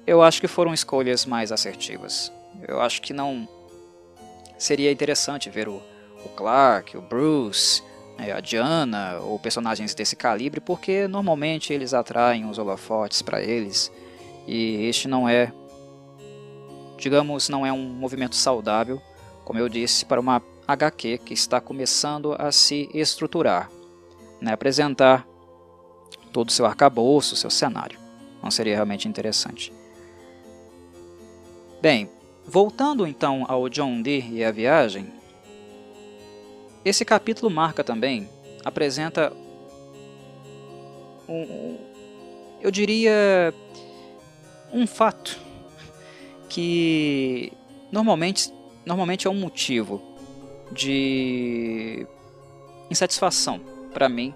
eu 0.07 0.23
acho 0.23 0.41
que 0.41 0.49
foram 0.49 0.73
escolhas 0.73 1.27
mais 1.27 1.53
assertivas. 1.53 2.33
Eu 2.67 2.81
acho 2.81 3.03
que 3.03 3.13
não 3.13 3.47
seria 4.59 4.91
interessante 4.91 5.51
ver 5.51 5.69
o, 5.69 5.83
o 6.25 6.29
Clark, 6.35 6.97
o 6.97 7.03
Bruce, 7.03 7.83
né, 8.19 8.33
a 8.33 8.41
Diana 8.41 9.19
ou 9.21 9.39
personagens 9.39 9.95
desse 9.95 10.17
calibre, 10.17 10.61
porque 10.61 11.07
normalmente 11.07 11.73
eles 11.73 11.95
atraem 11.95 12.49
os 12.49 12.59
holofotes 12.59 13.23
para 13.23 13.41
eles 13.41 13.93
e 14.47 14.87
este 14.89 15.07
não 15.07 15.29
é, 15.29 15.53
digamos, 16.97 17.49
não 17.49 17.65
é 17.65 17.73
um 17.73 17.85
movimento 17.85 18.35
saudável, 18.35 19.01
como 19.45 19.59
eu 19.59 19.69
disse, 19.69 20.05
para 20.05 20.21
uma 20.21 20.43
HQ 20.67 21.19
que 21.19 21.35
está 21.35 21.61
começando 21.61 22.35
a 22.39 22.51
se 22.51 22.89
estruturar, 22.93 23.71
né, 24.41 24.53
apresentar 24.53 25.27
todo 26.33 26.49
o 26.49 26.53
seu 26.53 26.67
arcabouço, 26.67 27.37
seu 27.37 27.51
cenário. 27.51 27.99
Não 28.43 28.51
seria 28.51 28.75
realmente 28.75 29.09
interessante. 29.09 29.73
Bem, 31.81 32.09
Voltando 32.51 33.07
então 33.07 33.45
ao 33.47 33.69
John 33.69 34.01
Dee 34.01 34.27
e 34.33 34.43
a 34.43 34.51
viagem, 34.51 35.13
esse 36.83 37.05
capítulo 37.05 37.51
marca 37.51 37.85
também, 37.85 38.27
apresenta 38.65 39.31
um, 41.29 41.77
eu 42.59 42.71
diria 42.71 43.53
um 44.73 44.87
fato 44.87 45.39
que 46.49 47.53
normalmente, 47.93 48.51
normalmente 48.87 49.27
é 49.27 49.31
um 49.31 49.39
motivo 49.39 50.01
de 50.73 52.07
insatisfação 52.91 53.61
para 53.99 54.09
mim 54.09 54.33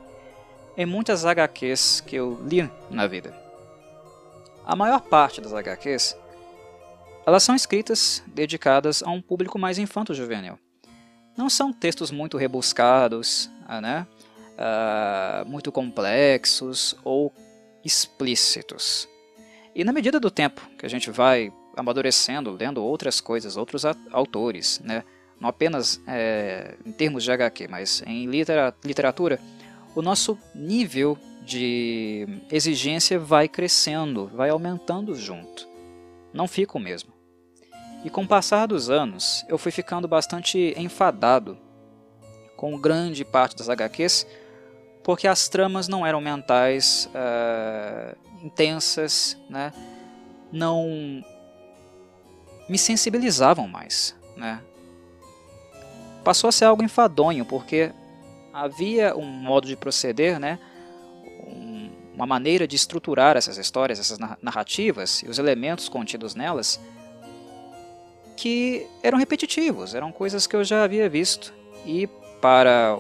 em 0.77 0.85
muitas 0.85 1.25
HQs 1.25 2.01
que 2.05 2.17
eu 2.17 2.37
li 2.45 2.69
na 2.91 3.07
vida. 3.07 3.33
A 4.67 4.75
maior 4.75 5.01
parte 5.03 5.41
das 5.41 5.53
HQs 5.55 6.17
elas 7.25 7.45
são 7.45 7.55
escritas 7.55 8.25
dedicadas 8.27 9.05
a 9.05 9.11
um 9.11 9.23
público 9.23 9.61
mais 9.61 9.79
infanto-juvenil. 9.79 10.59
Não 11.37 11.49
são 11.49 11.73
textos 11.73 12.11
muito 12.11 12.37
rebuscados, 12.37 13.49
ah, 13.65 13.81
né? 13.81 14.05
Uh, 14.55 15.49
muito 15.49 15.71
complexos 15.71 16.97
ou 17.05 17.33
explícitos. 17.85 19.09
E 19.77 19.85
na 19.85 19.93
medida 19.93 20.19
do 20.19 20.31
tempo 20.31 20.69
que 20.77 20.85
a 20.85 20.89
gente 20.89 21.09
vai 21.09 21.53
amadurecendo, 21.77 22.51
lendo 22.51 22.83
outras 22.83 23.21
coisas, 23.21 23.57
outros 23.57 23.85
autores, 24.11 24.81
né? 24.81 25.05
não 25.43 25.49
apenas 25.49 26.01
é, 26.07 26.77
em 26.87 26.93
termos 26.93 27.25
de 27.25 27.33
HQ, 27.33 27.67
mas 27.69 28.01
em 28.07 28.27
literatura, 28.27 29.41
o 29.95 30.03
nosso 30.03 30.39
nível 30.55 31.19
de 31.45 32.27
exigência 32.51 33.19
vai 33.19 33.49
crescendo, 33.49 34.31
vai 34.35 34.51
aumentando 34.51 35.15
junto. 35.15 35.69
Não 36.33 36.47
fica 36.47 36.79
o 36.79 36.81
mesmo. 36.81 37.13
E 38.05 38.11
com 38.11 38.23
o 38.23 38.29
passar 38.29 38.67
dos 38.67 38.91
anos, 38.91 39.45
eu 39.49 39.59
fui 39.59 39.71
ficando 39.71 40.09
bastante 40.09 40.75
enfadado 40.77 41.59
com 42.57 42.79
grande 42.79 43.25
parte 43.25 43.57
das 43.57 43.69
HQs, 43.69 44.27
porque 45.05 45.27
as 45.27 45.49
tramas 45.49 45.89
não 45.89 46.07
eram 46.07 46.21
mentais, 46.21 47.09
uh, 47.09 48.17
intensas, 48.45 49.37
né? 49.49 49.73
não 50.53 51.25
me 52.69 52.79
sensibilizavam 52.79 53.67
mais. 53.67 54.15
Né? 54.37 54.61
Passou 56.23 56.49
a 56.49 56.53
ser 56.53 56.67
algo 56.67 56.83
enfadonho, 56.83 57.45
porque 57.45 57.93
havia 58.53 59.17
um 59.17 59.25
modo 59.25 59.67
de 59.67 59.77
proceder, 59.77 60.39
né? 60.39 60.59
um, 61.47 61.91
uma 62.15 62.27
maneira 62.27 62.67
de 62.67 62.77
estruturar 62.77 63.37
essas 63.37 63.57
histórias, 63.59 63.99
essas 63.99 64.19
narrativas 64.41 65.23
e 65.23 65.29
os 65.29 65.39
elementos 65.39 65.89
contidos 65.89 66.35
nelas 66.35 66.81
que 68.37 68.87
eram 69.03 69.19
repetitivos, 69.19 69.95
eram 69.95 70.11
coisas 70.11 70.47
que 70.47 70.57
eu 70.57 70.65
já 70.65 70.85
havia 70.85 71.09
visto 71.09 71.55
e 71.87 72.09
para 72.41 72.99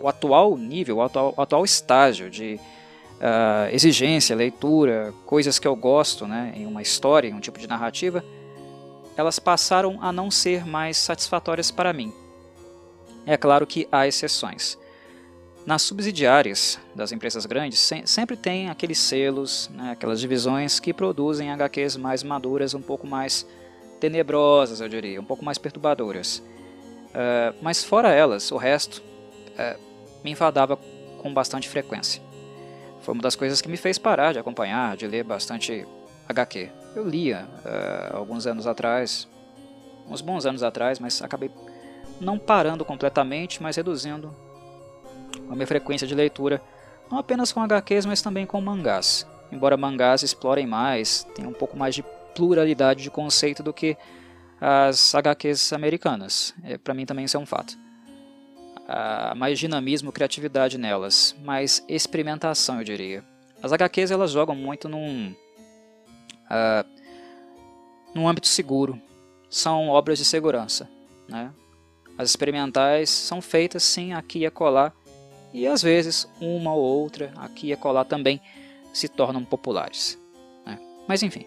o 0.00 0.08
atual 0.08 0.56
nível, 0.56 0.96
o 0.96 1.02
atual, 1.02 1.34
o 1.36 1.40
atual 1.40 1.64
estágio 1.64 2.28
de 2.28 2.58
uh, 3.14 3.72
exigência, 3.72 4.34
leitura, 4.34 5.14
coisas 5.24 5.58
que 5.58 5.68
eu 5.68 5.76
gosto 5.76 6.26
né, 6.26 6.52
em 6.56 6.66
uma 6.66 6.82
história, 6.82 7.28
em 7.28 7.34
um 7.34 7.40
tipo 7.40 7.58
de 7.58 7.68
narrativa, 7.68 8.24
elas 9.16 9.38
passaram 9.38 9.98
a 10.02 10.12
não 10.12 10.30
ser 10.30 10.66
mais 10.66 10.96
satisfatórias 10.96 11.70
para 11.70 11.92
mim. 11.92 12.12
É 13.26 13.36
claro 13.36 13.66
que 13.66 13.88
há 13.90 14.06
exceções. 14.06 14.78
Nas 15.66 15.80
subsidiárias 15.80 16.78
das 16.94 17.10
empresas 17.10 17.46
grandes, 17.46 17.90
sempre 18.04 18.36
tem 18.36 18.68
aqueles 18.68 18.98
selos, 18.98 19.70
né, 19.72 19.92
aquelas 19.92 20.20
divisões 20.20 20.78
que 20.78 20.92
produzem 20.92 21.50
HQs 21.50 21.96
mais 21.96 22.22
maduras, 22.22 22.74
um 22.74 22.82
pouco 22.82 23.06
mais 23.06 23.46
tenebrosas, 23.98 24.82
eu 24.82 24.88
diria, 24.88 25.18
um 25.18 25.24
pouco 25.24 25.42
mais 25.42 25.56
perturbadoras. 25.56 26.38
Uh, 27.08 27.56
mas 27.62 27.82
fora 27.82 28.12
elas, 28.12 28.52
o 28.52 28.58
resto 28.58 29.02
uh, 29.52 29.80
me 30.22 30.32
enfadava 30.32 30.76
com 31.22 31.32
bastante 31.32 31.66
frequência. 31.66 32.20
Foi 33.00 33.14
uma 33.14 33.22
das 33.22 33.34
coisas 33.34 33.62
que 33.62 33.68
me 33.68 33.78
fez 33.78 33.96
parar 33.96 34.32
de 34.32 34.38
acompanhar, 34.38 34.96
de 34.96 35.06
ler 35.06 35.24
bastante 35.24 35.86
HQ. 36.28 36.70
Eu 36.94 37.08
lia 37.08 37.48
uh, 37.64 38.16
alguns 38.16 38.46
anos 38.46 38.66
atrás, 38.66 39.26
uns 40.08 40.20
bons 40.20 40.44
anos 40.44 40.62
atrás, 40.62 40.98
mas 40.98 41.22
acabei 41.22 41.50
não 42.24 42.38
parando 42.38 42.84
completamente, 42.84 43.62
mas 43.62 43.76
reduzindo 43.76 44.34
a 45.50 45.54
minha 45.54 45.66
frequência 45.66 46.06
de 46.06 46.14
leitura, 46.14 46.62
não 47.10 47.18
apenas 47.18 47.52
com 47.52 47.60
HQs, 47.60 48.06
mas 48.06 48.22
também 48.22 48.46
com 48.46 48.60
mangás. 48.60 49.26
Embora 49.52 49.76
mangás 49.76 50.22
explorem 50.22 50.66
mais, 50.66 51.24
tenham 51.34 51.50
um 51.50 51.54
pouco 51.54 51.76
mais 51.76 51.94
de 51.94 52.04
pluralidade 52.34 53.02
de 53.02 53.10
conceito 53.10 53.62
do 53.62 53.72
que 53.72 53.96
as 54.60 55.14
HQs 55.14 55.72
americanas. 55.72 56.54
É, 56.64 56.78
Para 56.78 56.94
mim 56.94 57.06
também 57.06 57.24
isso 57.24 57.36
é 57.36 57.40
um 57.40 57.46
fato 57.46 57.76
uh, 58.84 59.36
mais 59.36 59.58
dinamismo, 59.58 60.12
criatividade 60.12 60.78
nelas, 60.78 61.34
mais 61.42 61.84
experimentação, 61.88 62.78
eu 62.78 62.84
diria. 62.84 63.24
As 63.62 63.72
HQs 63.72 64.10
elas 64.10 64.30
jogam 64.30 64.54
muito 64.54 64.88
num, 64.88 65.34
uh, 66.50 66.88
num 68.14 68.28
âmbito 68.28 68.46
seguro, 68.46 69.00
são 69.48 69.88
obras 69.88 70.18
de 70.18 70.24
segurança. 70.24 70.88
Né? 71.28 71.50
As 72.16 72.30
experimentais 72.30 73.10
são 73.10 73.42
feitas 73.42 73.82
sim 73.82 74.12
aqui 74.12 74.40
e 74.40 74.46
acolá, 74.46 74.92
e 75.52 75.66
às 75.66 75.82
vezes 75.82 76.28
uma 76.40 76.74
ou 76.74 76.82
outra 76.82 77.32
aqui 77.36 77.68
e 77.68 77.72
acolá 77.72 78.04
também 78.04 78.40
se 78.92 79.08
tornam 79.08 79.44
populares. 79.44 80.18
Né? 80.64 80.78
Mas 81.08 81.22
enfim, 81.22 81.46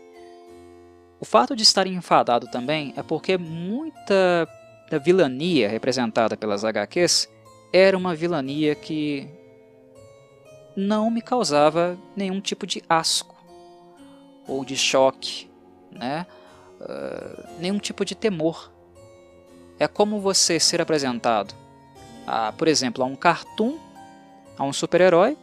o 1.19 1.25
fato 1.25 1.55
de 1.55 1.63
estar 1.63 1.87
enfadado 1.87 2.47
também 2.47 2.93
é 2.95 3.03
porque 3.03 3.37
muita 3.37 4.47
da 4.89 4.97
vilania 4.97 5.67
representada 5.67 6.37
pelas 6.37 6.63
HQs 6.63 7.29
era 7.73 7.97
uma 7.97 8.15
vilania 8.15 8.75
que 8.75 9.27
não 10.75 11.09
me 11.09 11.21
causava 11.21 11.97
nenhum 12.15 12.39
tipo 12.39 12.65
de 12.67 12.83
asco 12.87 13.35
ou 14.47 14.63
de 14.63 14.77
choque, 14.77 15.49
né? 15.91 16.25
Uh, 16.79 17.59
nenhum 17.59 17.79
tipo 17.79 18.05
de 18.05 18.15
temor. 18.15 18.71
É 19.79 19.87
como 19.87 20.19
você 20.19 20.59
ser 20.59 20.81
apresentado, 20.81 21.53
a, 22.25 22.51
por 22.51 22.67
exemplo, 22.67 23.03
a 23.03 23.07
um 23.07 23.15
cartoon, 23.15 23.77
a 24.57 24.63
um 24.63 24.73
super-herói, 24.73 25.37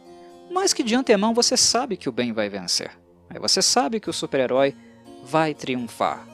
mas 0.51 0.73
que 0.73 0.83
de 0.83 0.95
antemão 0.95 1.33
você 1.33 1.55
sabe 1.57 1.97
que 1.97 2.09
o 2.09 2.11
bem 2.11 2.33
vai 2.33 2.49
vencer. 2.49 2.91
Você 3.39 3.61
sabe 3.61 3.99
que 3.99 4.09
o 4.09 4.13
super-herói 4.13 4.75
vai 5.23 5.53
triunfar. 5.53 6.27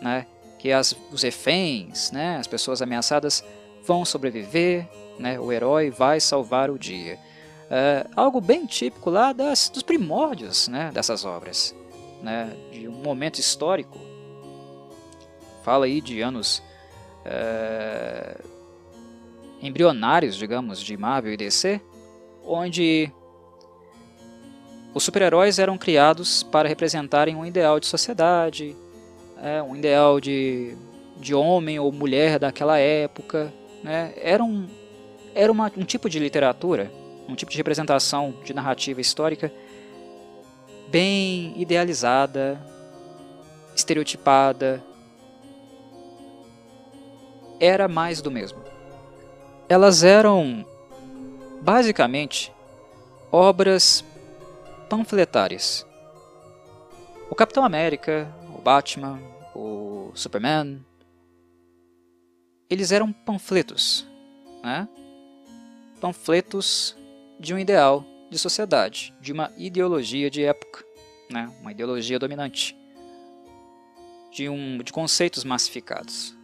Né? 0.00 0.26
que 0.62 0.70
as, 0.70 0.96
os 1.10 1.22
reféns, 1.22 2.12
né, 2.12 2.36
as 2.36 2.46
pessoas 2.46 2.80
ameaçadas 2.80 3.44
vão 3.84 4.04
sobreviver, 4.04 4.88
né, 5.18 5.38
o 5.40 5.50
herói 5.50 5.90
vai 5.90 6.20
salvar 6.20 6.70
o 6.70 6.78
dia. 6.78 7.18
É, 7.68 8.06
algo 8.14 8.40
bem 8.40 8.64
típico 8.64 9.10
lá 9.10 9.32
das, 9.32 9.68
dos 9.68 9.82
primórdios 9.82 10.68
né, 10.68 10.92
dessas 10.94 11.24
obras, 11.24 11.74
né, 12.22 12.56
de 12.70 12.86
um 12.86 12.92
momento 12.92 13.40
histórico. 13.40 13.98
Fala 15.64 15.86
aí 15.86 16.00
de 16.00 16.20
anos 16.20 16.62
é, 17.24 18.36
embrionários, 19.62 20.36
digamos, 20.36 20.80
de 20.80 20.96
Marvel 20.96 21.32
e 21.32 21.36
DC, 21.36 21.80
onde 22.44 23.10
os 24.94 25.02
super-heróis 25.02 25.58
eram 25.58 25.78
criados 25.78 26.42
para 26.42 26.68
representarem 26.68 27.34
um 27.34 27.46
ideal 27.46 27.80
de 27.80 27.86
sociedade, 27.86 28.76
é, 29.42 29.62
um 29.62 29.76
ideal 29.76 30.20
de, 30.20 30.76
de 31.18 31.34
homem 31.34 31.78
ou 31.78 31.90
mulher 31.90 32.38
daquela 32.38 32.78
época. 32.78 33.52
Né? 33.82 34.12
Era, 34.16 34.42
um, 34.42 34.66
era 35.34 35.50
uma, 35.50 35.70
um 35.76 35.84
tipo 35.84 36.10
de 36.10 36.18
literatura, 36.18 36.90
um 37.28 37.34
tipo 37.34 37.50
de 37.50 37.56
representação 37.56 38.34
de 38.44 38.52
narrativa 38.52 39.00
histórica 39.00 39.52
bem 40.92 41.54
idealizada, 41.56 42.60
estereotipada. 43.74 44.82
Era 47.62 47.86
mais 47.86 48.20
do 48.20 48.28
mesmo. 48.28 48.58
Elas 49.68 50.02
eram 50.02 50.66
basicamente 51.62 52.52
obras 53.30 54.04
panfletárias. 54.90 55.86
O 57.30 57.36
Capitão 57.36 57.64
América, 57.64 58.28
o 58.52 58.60
Batman, 58.60 59.20
o 59.54 60.10
Superman, 60.12 60.84
eles 62.68 62.90
eram 62.90 63.12
panfletos, 63.12 64.08
né? 64.60 64.88
panfletos 66.00 66.96
de 67.38 67.54
um 67.54 67.60
ideal 67.60 68.04
de 68.28 68.40
sociedade, 68.40 69.14
de 69.20 69.30
uma 69.30 69.52
ideologia 69.56 70.28
de 70.28 70.42
época, 70.42 70.84
né? 71.30 71.48
uma 71.60 71.70
ideologia 71.70 72.18
dominante, 72.18 72.76
de, 74.32 74.48
um, 74.48 74.78
de 74.78 74.92
conceitos 74.92 75.44
massificados. 75.44 76.41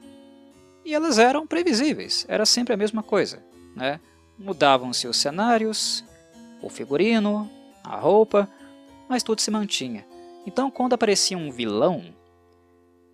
E 0.88 0.94
elas 0.94 1.18
eram 1.18 1.46
previsíveis, 1.46 2.24
era 2.30 2.46
sempre 2.46 2.72
a 2.72 2.76
mesma 2.76 3.02
coisa. 3.02 3.42
Né? 3.76 4.00
Mudavam-se 4.38 5.06
os 5.06 5.18
cenários, 5.18 6.02
o 6.62 6.70
figurino, 6.70 7.50
a 7.84 7.94
roupa, 7.96 8.48
mas 9.06 9.22
tudo 9.22 9.42
se 9.42 9.50
mantinha. 9.50 10.06
Então, 10.46 10.70
quando 10.70 10.94
aparecia 10.94 11.36
um 11.36 11.50
vilão, 11.50 12.06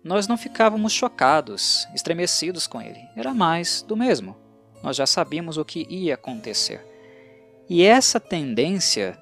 nós 0.01 0.25
não 0.25 0.37
ficávamos 0.37 0.93
chocados, 0.93 1.85
estremecidos 1.93 2.65
com 2.65 2.81
ele. 2.81 3.01
Era 3.13 3.33
mais 3.33 3.81
do 3.81 3.97
mesmo. 3.97 4.37
Nós 4.81 4.95
já 4.95 5.05
sabíamos 5.05 5.57
o 5.57 5.65
que 5.65 5.85
ia 5.89 6.13
acontecer. 6.13 6.79
E 7.67 7.83
essa 7.83 8.21
tendência 8.21 9.19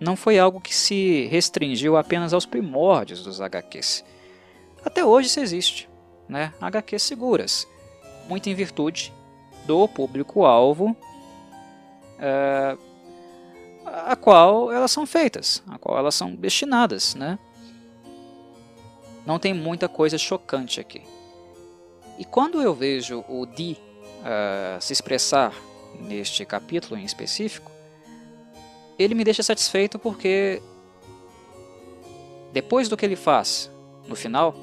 não 0.00 0.16
foi 0.16 0.38
algo 0.38 0.58
que 0.58 0.74
se 0.74 1.26
restringiu 1.26 1.98
apenas 1.98 2.32
aos 2.32 2.46
primórdios 2.46 3.22
dos 3.22 3.42
HQs. 3.42 4.02
Até 4.82 5.04
hoje 5.04 5.28
isso 5.28 5.40
existe, 5.40 5.91
né? 6.28 6.52
HQs 6.60 7.02
seguras, 7.02 7.66
muito 8.28 8.48
em 8.48 8.54
virtude 8.54 9.12
do 9.66 9.86
público-alvo 9.88 10.96
é, 12.18 12.76
a 13.84 14.16
qual 14.16 14.72
elas 14.72 14.90
são 14.90 15.06
feitas, 15.06 15.62
a 15.68 15.78
qual 15.78 15.98
elas 15.98 16.14
são 16.14 16.34
destinadas, 16.34 17.14
né? 17.14 17.38
não 19.26 19.38
tem 19.38 19.54
muita 19.54 19.88
coisa 19.88 20.18
chocante 20.18 20.80
aqui. 20.80 21.02
E 22.18 22.24
quando 22.24 22.60
eu 22.60 22.74
vejo 22.74 23.24
o 23.28 23.46
Di 23.46 23.76
uh, 24.20 24.80
se 24.80 24.92
expressar 24.92 25.54
neste 26.00 26.44
capítulo 26.44 26.98
em 26.98 27.04
específico, 27.04 27.70
ele 28.98 29.14
me 29.14 29.24
deixa 29.24 29.42
satisfeito 29.42 29.98
porque 29.98 30.62
depois 32.52 32.88
do 32.88 32.96
que 32.96 33.04
ele 33.04 33.16
faz 33.16 33.70
no 34.06 34.14
final, 34.14 34.54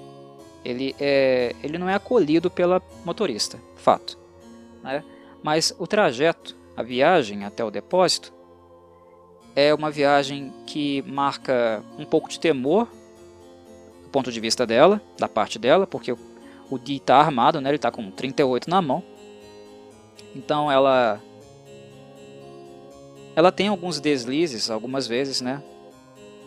ele, 0.63 0.95
é, 0.99 1.55
ele 1.63 1.77
não 1.77 1.89
é 1.89 1.93
acolhido 1.93 2.49
pela 2.49 2.81
motorista, 3.05 3.59
fato. 3.75 4.17
Né? 4.83 5.03
Mas 5.43 5.73
o 5.79 5.87
trajeto, 5.87 6.55
a 6.75 6.83
viagem 6.83 7.45
até 7.45 7.63
o 7.63 7.71
depósito, 7.71 8.33
é 9.55 9.73
uma 9.73 9.89
viagem 9.89 10.53
que 10.65 11.01
marca 11.03 11.83
um 11.97 12.05
pouco 12.05 12.29
de 12.29 12.39
temor 12.39 12.87
ponto 14.09 14.31
de 14.31 14.39
vista 14.39 14.65
dela, 14.65 15.01
da 15.17 15.27
parte 15.27 15.57
dela, 15.57 15.87
porque 15.87 16.11
o, 16.69 16.77
Di 16.77 16.97
está 16.97 17.17
armado, 17.17 17.61
né? 17.61 17.69
Ele 17.69 17.77
está 17.77 17.91
com 17.91 18.11
38 18.11 18.69
na 18.69 18.81
mão. 18.81 19.03
Então 20.35 20.71
ela 20.71 21.21
ela 23.35 23.51
tem 23.51 23.67
alguns 23.69 23.99
deslizes 23.99 24.69
algumas 24.69 25.07
vezes, 25.07 25.41
né? 25.41 25.63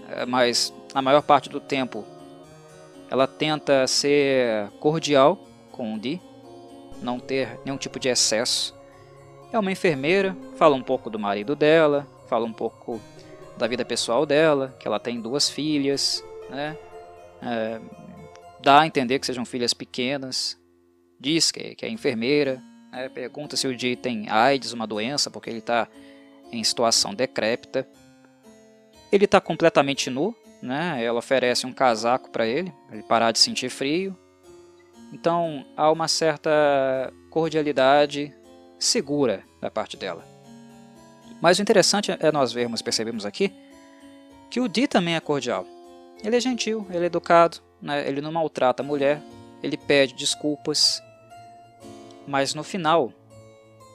É, 0.09 0.27
mas 0.27 0.73
na 0.95 1.01
maior 1.01 1.23
parte 1.23 1.49
do 1.49 1.59
tempo 1.59 2.05
ela 3.13 3.27
tenta 3.27 3.87
ser 3.87 4.71
cordial 4.81 5.39
com 5.71 5.93
o 5.93 5.99
Di, 5.99 6.19
não 7.03 7.21
ter 7.21 7.61
nenhum 7.63 7.77
tipo 7.77 8.01
de 8.01 8.09
excesso. 8.09 8.75
É 9.53 9.59
uma 9.59 9.71
enfermeira, 9.71 10.35
fala 10.57 10.75
um 10.75 10.83
pouco 10.83 11.11
do 11.11 11.19
marido 11.19 11.55
dela, 11.55 12.07
fala 12.27 12.47
um 12.47 12.55
pouco 12.55 12.99
da 13.59 13.67
vida 13.67 13.85
pessoal 13.85 14.25
dela, 14.25 14.75
que 14.81 14.89
ela 14.89 14.99
tem 14.99 15.21
duas 15.21 15.51
filhas, 15.51 16.25
né? 16.49 16.75
É, 17.43 17.79
dá 18.63 18.81
a 18.81 18.87
entender 18.87 19.19
que 19.19 19.27
sejam 19.27 19.45
filhas 19.45 19.75
pequenas, 19.75 20.59
diz 21.21 21.51
que, 21.51 21.75
que 21.75 21.85
é 21.85 21.91
enfermeira, 21.91 22.63
né? 22.91 23.11
pergunta 23.11 23.59
se 23.59 23.67
o 23.67 23.77
Dee 23.77 23.95
tem 23.95 24.31
AIDS, 24.31 24.73
uma 24.73 24.87
doença, 24.87 25.31
porque 25.31 25.51
ele 25.51 25.59
está 25.59 25.87
em 26.51 26.65
situação 26.65 27.15
decrépita. 27.15 27.87
Ele 29.13 29.27
está 29.27 29.39
completamente 29.39 30.09
nu, 30.09 30.35
né? 30.63 31.03
ela 31.05 31.19
oferece 31.19 31.67
um 31.67 31.73
casaco 31.73 32.31
para 32.31 32.47
ele, 32.47 32.73
para 32.87 32.97
ele 32.97 33.05
parar 33.05 33.33
de 33.33 33.39
sentir 33.39 33.69
frio. 33.69 34.17
Então 35.13 35.67
há 35.77 35.91
uma 35.91 36.09
certa 36.09 37.13
cordialidade 37.29 38.33
segura 38.79 39.43
da 39.61 39.71
parte 39.71 39.97
dela. 39.97 40.25
Mas 41.41 41.59
o 41.59 41.63
interessante 41.63 42.17
é 42.19 42.31
nós 42.31 42.53
vermos, 42.53 42.81
percebemos 42.81 43.27
aqui, 43.27 43.53
que 44.49 44.61
o 44.61 44.69
Dee 44.69 44.87
também 44.87 45.17
é 45.17 45.21
cordial. 45.21 45.67
Ele 46.23 46.37
é 46.37 46.41
gentil, 46.41 46.87
ele 46.89 47.05
é 47.05 47.07
educado, 47.07 47.59
né? 47.81 48.07
ele 48.07 48.21
não 48.21 48.31
maltrata 48.31 48.83
a 48.83 48.87
mulher, 48.87 49.21
ele 49.63 49.77
pede 49.77 50.15
desculpas, 50.15 51.03
mas 52.27 52.55
no 52.55 52.63
final 52.63 53.13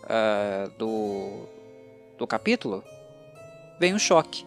uh, 0.03 0.69
do, 0.77 1.47
do 2.17 2.27
capítulo 2.27 2.83
vem 3.79 3.93
um 3.93 3.99
choque. 3.99 4.45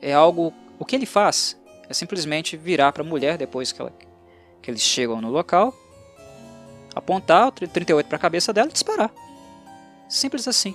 É 0.00 0.12
algo. 0.12 0.52
O 0.78 0.84
que 0.84 0.94
ele 0.94 1.06
faz 1.06 1.58
é 1.88 1.94
simplesmente 1.94 2.56
virar 2.56 2.92
para 2.92 3.02
a 3.02 3.06
mulher 3.06 3.36
depois 3.36 3.72
que, 3.72 3.80
ela, 3.80 3.92
que 4.62 4.70
eles 4.70 4.82
chegam 4.82 5.20
no 5.20 5.30
local, 5.30 5.74
apontar 6.94 7.48
o 7.48 7.52
38 7.52 8.06
para 8.06 8.16
a 8.16 8.20
cabeça 8.20 8.52
dela 8.52 8.68
e 8.68 8.72
disparar. 8.72 9.12
Simples 10.08 10.46
assim. 10.46 10.74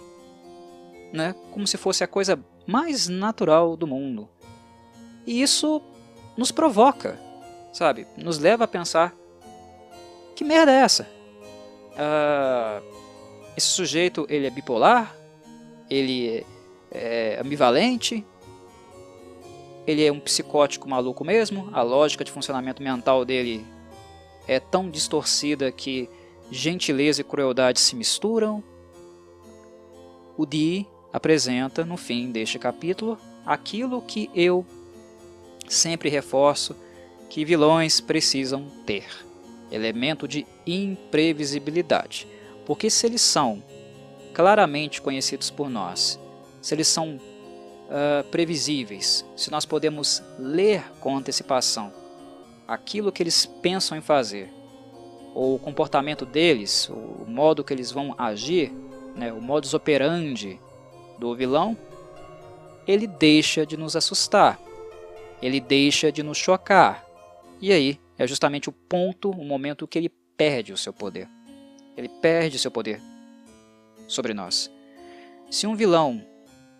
Né? 1.11 1.35
Como 1.51 1.67
se 1.67 1.77
fosse 1.77 2.03
a 2.03 2.07
coisa 2.07 2.39
mais 2.65 3.07
natural 3.07 3.77
do 3.77 3.87
mundo. 3.87 4.27
E 5.25 5.41
isso 5.41 5.81
nos 6.35 6.51
provoca, 6.51 7.19
sabe? 7.71 8.07
Nos 8.17 8.39
leva 8.39 8.63
a 8.63 8.67
pensar: 8.67 9.13
que 10.35 10.43
merda 10.43 10.71
é 10.71 10.81
essa? 10.81 11.07
Uh, 11.93 12.83
esse 13.55 13.67
sujeito 13.67 14.25
ele 14.29 14.47
é 14.47 14.49
bipolar? 14.49 15.15
Ele 15.89 16.45
é 16.91 17.39
ambivalente? 17.39 18.25
Ele 19.85 20.05
é 20.05 20.11
um 20.11 20.19
psicótico 20.19 20.89
maluco 20.89 21.25
mesmo? 21.25 21.69
A 21.73 21.81
lógica 21.81 22.23
de 22.23 22.31
funcionamento 22.31 22.81
mental 22.81 23.25
dele 23.25 23.65
é 24.47 24.59
tão 24.59 24.89
distorcida 24.89 25.71
que 25.71 26.09
gentileza 26.49 27.21
e 27.21 27.23
crueldade 27.23 27.79
se 27.79 27.95
misturam? 27.95 28.63
O 30.37 30.45
Dee 30.45 30.87
apresenta, 31.11 31.85
no 31.85 31.97
fim 31.97 32.31
deste 32.31 32.57
capítulo, 32.57 33.17
aquilo 33.45 34.01
que 34.01 34.29
eu 34.33 34.65
sempre 35.67 36.09
reforço 36.09 36.75
que 37.29 37.43
vilões 37.43 37.99
precisam 37.99 38.67
ter: 38.85 39.05
elemento 39.71 40.27
de 40.27 40.45
imprevisibilidade. 40.65 42.27
Porque 42.65 42.89
se 42.89 43.05
eles 43.05 43.21
são 43.21 43.61
claramente 44.33 45.01
conhecidos 45.01 45.49
por 45.49 45.69
nós, 45.69 46.19
se 46.61 46.73
eles 46.73 46.87
são 46.87 47.19
uh, 47.93 48.23
previsíveis, 48.29 49.23
se 49.37 49.51
nós 49.51 49.65
podemos 49.65 50.21
ler 50.37 50.83
com 50.99 51.15
antecipação 51.15 51.93
aquilo 52.67 53.11
que 53.11 53.23
eles 53.23 53.45
pensam 53.45 53.97
em 53.97 54.01
fazer, 54.01 54.49
ou 55.33 55.55
o 55.55 55.59
comportamento 55.59 56.25
deles, 56.25 56.89
o 56.89 57.25
modo 57.27 57.63
que 57.63 57.73
eles 57.73 57.91
vão 57.91 58.13
agir, 58.17 58.71
né, 59.15 59.31
o 59.31 59.41
modus 59.41 59.73
operandi 59.73 60.59
do 61.17 61.35
vilão, 61.35 61.77
ele 62.87 63.07
deixa 63.07 63.65
de 63.65 63.77
nos 63.77 63.95
assustar 63.95 64.59
ele 65.45 65.59
deixa 65.59 66.09
de 66.09 66.23
nos 66.23 66.37
chocar. 66.37 67.05
E 67.59 67.73
aí 67.73 67.99
é 68.17 68.25
justamente 68.25 68.69
o 68.69 68.71
ponto, 68.71 69.29
o 69.29 69.43
momento 69.43 69.85
que 69.85 69.97
ele 69.97 70.09
perde 70.37 70.71
o 70.71 70.77
seu 70.77 70.93
poder. 70.93 71.27
Ele 71.97 72.07
perde 72.07 72.57
seu 72.57 72.71
poder 72.71 73.01
sobre 74.07 74.33
nós. 74.33 74.71
Se 75.49 75.67
um 75.67 75.75
vilão 75.75 76.25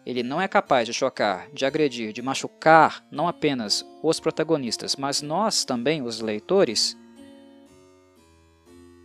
ele 0.06 0.24
não 0.24 0.42
é 0.42 0.48
capaz 0.48 0.88
de 0.88 0.94
chocar, 0.94 1.50
de 1.52 1.66
agredir, 1.66 2.12
de 2.12 2.22
machucar 2.22 3.06
não 3.12 3.28
apenas 3.28 3.86
os 4.02 4.20
protagonistas, 4.20 4.96
mas 4.96 5.22
nós 5.22 5.63
também, 5.63 6.02
os 6.02 6.20
leitores, 6.20 6.98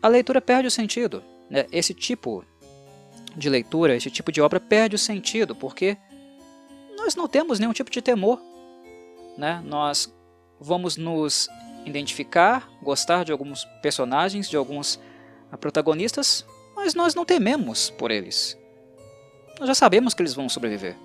a 0.02 0.08
leitura 0.08 0.40
perde 0.40 0.68
o 0.68 0.70
sentido. 0.70 1.22
Né? 1.48 1.66
Esse 1.70 1.94
tipo 1.94 2.44
de 3.36 3.48
leitura, 3.48 3.94
esse 3.94 4.10
tipo 4.10 4.32
de 4.32 4.40
obra 4.40 4.58
perde 4.58 4.96
o 4.96 4.98
sentido, 4.98 5.54
porque 5.54 5.96
nós 6.96 7.14
não 7.14 7.28
temos 7.28 7.58
nenhum 7.58 7.72
tipo 7.72 7.90
de 7.90 8.02
temor 8.02 8.40
né, 9.38 9.62
nós 9.64 10.12
vamos 10.60 10.96
nos 10.96 11.48
identificar, 11.86 12.68
gostar 12.82 13.24
de 13.24 13.30
alguns 13.30 13.64
personagens, 13.80 14.50
de 14.50 14.56
alguns 14.56 14.98
protagonistas, 15.60 16.44
mas 16.74 16.92
nós 16.92 17.14
não 17.14 17.24
tememos 17.24 17.88
por 17.88 18.10
eles. 18.10 18.58
Nós 19.58 19.68
já 19.68 19.74
sabemos 19.74 20.14
que 20.14 20.22
eles 20.22 20.34
vão 20.34 20.48
sobreviver. 20.48 20.96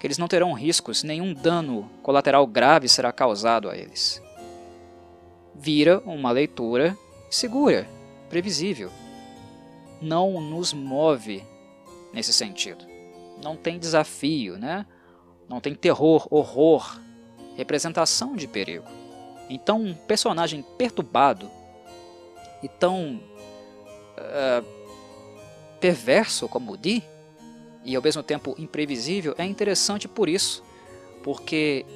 Que 0.00 0.06
eles 0.06 0.18
não 0.18 0.28
terão 0.28 0.52
riscos, 0.52 1.02
nenhum 1.02 1.32
dano 1.32 1.88
colateral 2.02 2.46
grave 2.46 2.88
será 2.88 3.12
causado 3.12 3.70
a 3.70 3.76
eles. 3.76 4.20
Vira 5.54 6.00
uma 6.00 6.30
leitura 6.30 6.96
segura, 7.30 7.88
previsível. 8.28 8.90
Não 10.02 10.40
nos 10.40 10.72
move 10.72 11.42
nesse 12.12 12.32
sentido. 12.32 12.84
Não 13.42 13.56
tem 13.56 13.78
desafio, 13.78 14.58
né? 14.58 14.84
Não 15.48 15.60
tem 15.60 15.74
terror, 15.74 16.26
horror, 16.30 17.00
representação 17.56 18.34
de 18.34 18.48
perigo. 18.48 18.86
Então, 19.48 19.80
um 19.80 19.94
personagem 19.94 20.64
perturbado 20.76 21.48
e 22.62 22.68
tão 22.68 23.20
uh, 24.18 24.66
perverso 25.78 26.48
como 26.48 26.72
o 26.72 26.76
Dee, 26.76 27.02
e 27.86 27.94
ao 27.94 28.02
mesmo 28.02 28.22
tempo 28.22 28.54
imprevisível, 28.58 29.34
é 29.38 29.44
interessante 29.44 30.08
por 30.08 30.28
isso, 30.28 30.62
porque 31.22 31.86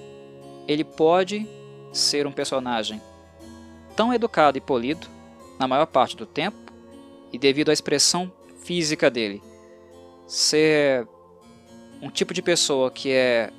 ele 0.66 0.85
pode 0.85 1.46
ser 1.92 2.26
um 2.26 2.33
personagem 2.33 3.03
tão 3.96 4.14
educado 4.14 4.57
e 4.57 4.61
polido 4.61 5.09
na 5.59 5.66
maior 5.66 5.87
parte 5.87 6.16
do 6.16 6.24
tempo, 6.24 6.57
e 7.33 7.38
devido 7.38 7.68
à 7.68 7.72
expressão 7.72 8.33
física 8.62 9.11
dele, 9.11 9.42
ser 10.26 11.07
um 12.00 12.09
tipo 12.09 12.33
de 12.33 12.40
pessoa 12.40 12.90
que 12.90 13.11
é 13.11 13.53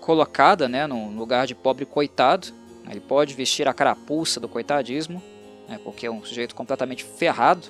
colocada 0.00 0.68
né, 0.68 0.86
no 0.86 1.10
lugar 1.10 1.46
de 1.46 1.54
pobre 1.54 1.84
coitado. 1.84 2.48
Ele 2.90 3.00
pode 3.00 3.34
vestir 3.34 3.68
a 3.68 3.72
carapuça 3.72 4.40
do 4.40 4.48
coitadismo, 4.48 5.22
né, 5.68 5.78
porque 5.84 6.06
é 6.06 6.10
um 6.10 6.24
sujeito 6.24 6.54
completamente 6.54 7.04
ferrado, 7.04 7.68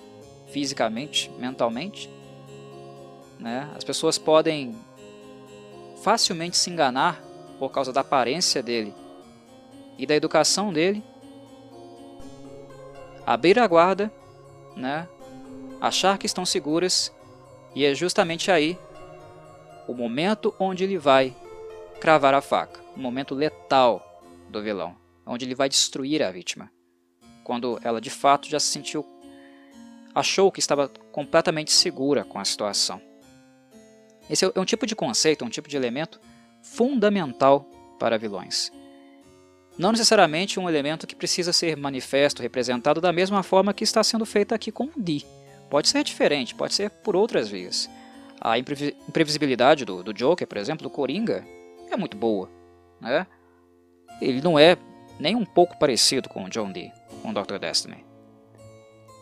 fisicamente, 0.51 1.31
mentalmente. 1.39 2.09
Né? 3.41 3.69
As 3.75 3.83
pessoas 3.83 4.19
podem 4.19 4.77
facilmente 6.03 6.57
se 6.57 6.71
enganar 6.71 7.21
por 7.59 7.71
causa 7.71 7.93
da 7.93 8.03
aparência 8.03 8.63
dele 8.63 8.95
e 9.99 10.07
da 10.07 10.15
educação 10.15 10.73
dele, 10.73 11.03
abrir 13.27 13.59
a 13.59 13.67
guarda, 13.67 14.13
né? 14.77 15.09
achar 15.81 16.19
que 16.19 16.27
estão 16.27 16.45
seguras, 16.45 17.13
e 17.75 17.85
é 17.85 17.95
justamente 17.95 18.51
aí 18.51 18.79
o 19.89 19.95
momento 19.95 20.55
onde 20.59 20.85
ele 20.85 20.99
vai 20.99 21.35
cravar 22.01 22.35
a 22.35 22.41
faca, 22.41 22.81
o 22.97 22.99
momento 22.99 23.35
letal 23.35 24.23
do 24.49 24.63
vilão, 24.63 24.97
onde 25.27 25.45
ele 25.45 25.55
vai 25.55 25.69
destruir 25.69 26.23
a 26.23 26.31
vítima. 26.31 26.71
Quando 27.45 27.79
ela 27.83 28.01
de 28.01 28.11
fato 28.11 28.49
já 28.49 28.61
se 28.61 28.69
sentiu 28.69 29.07
achou 30.15 30.51
que 30.51 30.61
estava 30.61 30.89
completamente 31.13 31.73
segura 31.73 32.25
com 32.25 32.39
a 32.39 32.45
situação. 32.45 33.10
Esse 34.31 34.45
é 34.45 34.61
um 34.61 34.65
tipo 34.65 34.87
de 34.87 34.95
conceito, 34.95 35.45
um 35.45 35.49
tipo 35.49 35.69
de 35.69 35.77
elemento 35.77 36.21
fundamental 36.63 37.67
para 37.99 38.17
vilões. 38.17 38.73
Não 39.77 39.93
necessariamente 39.93 40.61
um 40.61 40.69
elemento 40.69 41.07
que 41.07 41.17
precisa 41.17 41.53
ser 41.53 41.77
manifesto, 41.77 42.43
representado 42.43 43.01
da 43.01 43.13
mesma 43.13 43.43
forma 43.43 43.75
que 43.75 43.83
está 43.83 44.05
sendo 44.05 44.25
feito 44.25 44.55
aqui 44.55 44.71
com 44.71 44.85
o 44.85 44.93
Di. 44.97 45.27
Pode 45.69 45.89
ser 45.89 46.05
diferente, 46.05 46.55
pode 46.55 46.75
ser 46.75 46.91
por 46.91 47.17
outras 47.17 47.49
vias. 47.49 47.91
A 48.41 48.59
imprevisibilidade 48.59 49.85
do, 49.85 50.03
do 50.03 50.15
Joker, 50.15 50.47
por 50.47 50.59
exemplo, 50.59 50.83
do 50.83 50.91
Coringa, 50.91 51.45
é 51.91 51.97
muito 51.97 52.17
boa. 52.17 52.49
Né? 53.01 53.27
Ele 54.21 54.41
não 54.41 54.59
é 54.59 54.77
nem 55.19 55.37
um 55.37 55.45
pouco 55.45 55.79
parecido 55.79 56.29
com 56.29 56.45
o 56.45 56.49
John 56.49 56.73
Dee, 56.73 56.93
com 57.23 57.31
o 57.31 57.35
Dr. 57.35 57.59
Destiny. 57.59 58.05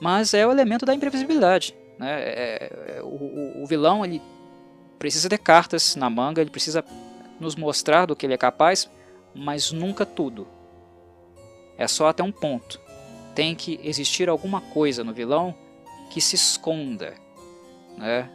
Mas 0.00 0.34
é 0.34 0.46
o 0.46 0.50
elemento 0.50 0.86
da 0.86 0.94
imprevisibilidade. 0.94 1.74
Né? 1.98 2.22
É, 2.22 2.28
é, 2.28 2.96
é, 2.96 3.02
o, 3.02 3.62
o, 3.62 3.66
vilão 3.66 4.04
ele 4.04 4.22
precisa 4.99 5.28
ter 5.28 5.38
cartas 5.38 5.96
na 5.96 6.11
manga, 6.11 6.40
ele 6.40 6.51
precisa 6.51 6.84
nos 7.38 7.55
mostrar 7.55 8.07
do 8.07 8.16
que 8.16 8.26
ele 8.26 8.34
é 8.34 8.38
capaz, 8.38 8.90
mas 9.34 9.72
nunca 9.72 10.05
tudo. 10.05 10.46
É 11.76 11.86
só 11.86 12.09
até 12.09 12.22
um 12.22 12.32
ponto. 12.32 12.80
Tem 13.34 13.55
que 13.55 13.78
existir 13.82 14.28
alguma 14.28 14.61
coisa 14.61 15.05
no 15.05 15.14
vilão 15.14 15.55
que 16.11 16.20
se 16.20 16.34
esconda. 16.34 17.14
Né? 17.96 18.28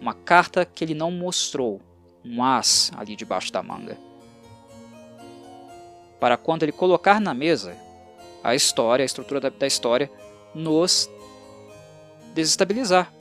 uma 0.00 0.14
carta 0.14 0.64
que 0.64 0.82
ele 0.82 0.94
não 0.94 1.10
mostrou, 1.10 1.80
um 2.24 2.42
as 2.42 2.90
ali 2.96 3.14
debaixo 3.14 3.52
da 3.52 3.62
manga. 3.62 3.98
Para 6.18 6.36
quando 6.36 6.62
ele 6.62 6.72
colocar 6.72 7.20
na 7.20 7.34
mesa, 7.34 7.76
a 8.42 8.54
história, 8.54 9.02
a 9.02 9.06
estrutura 9.06 9.40
da, 9.40 9.50
da 9.50 9.66
história, 9.66 10.10
nos 10.54 11.08
desestabilizar, 12.34 13.12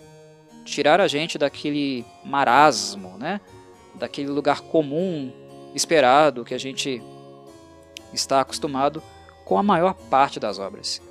tirar 0.70 1.02
a 1.02 1.08
gente 1.08 1.38
daquele 1.38 2.06
marasmo, 2.24 3.18
né? 3.18 3.42
daquele 3.96 4.30
lugar 4.30 4.62
comum, 4.62 5.32
esperado, 5.76 6.46
que 6.46 6.54
a 6.54 6.58
gente 6.58 7.02
está 8.14 8.42
acostumado 8.42 9.04
com 9.46 9.58
a 9.58 9.64
maior 9.64 9.94
parte 9.94 10.40
das 10.40 10.58
obras. 10.58 11.02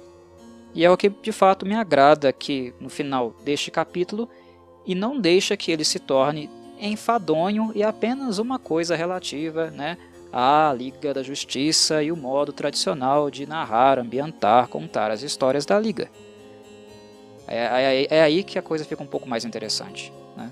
E 0.74 0.84
é 0.84 0.90
o 0.90 0.96
que 0.96 1.08
de 1.08 1.32
fato 1.32 1.66
me 1.66 1.74
agrada 1.74 2.28
aqui 2.28 2.72
no 2.80 2.88
final 2.88 3.34
deste 3.44 3.70
capítulo 3.70 4.28
e 4.86 4.94
não 4.94 5.20
deixa 5.20 5.56
que 5.56 5.70
ele 5.70 5.84
se 5.84 5.98
torne 5.98 6.50
enfadonho 6.80 7.72
e 7.74 7.82
apenas 7.82 8.38
uma 8.38 8.58
coisa 8.58 8.94
relativa 8.94 9.70
né, 9.70 9.98
à 10.32 10.72
Liga 10.76 11.12
da 11.12 11.22
Justiça 11.22 12.02
e 12.02 12.12
o 12.12 12.16
modo 12.16 12.52
tradicional 12.52 13.30
de 13.30 13.46
narrar, 13.46 13.98
ambientar, 13.98 14.68
contar 14.68 15.10
as 15.10 15.22
histórias 15.22 15.66
da 15.66 15.78
Liga. 15.78 16.10
É, 17.48 18.04
é, 18.04 18.18
é 18.18 18.22
aí 18.22 18.44
que 18.44 18.58
a 18.58 18.62
coisa 18.62 18.84
fica 18.84 19.02
um 19.02 19.06
pouco 19.06 19.28
mais 19.28 19.44
interessante. 19.44 20.12
Né? 20.36 20.50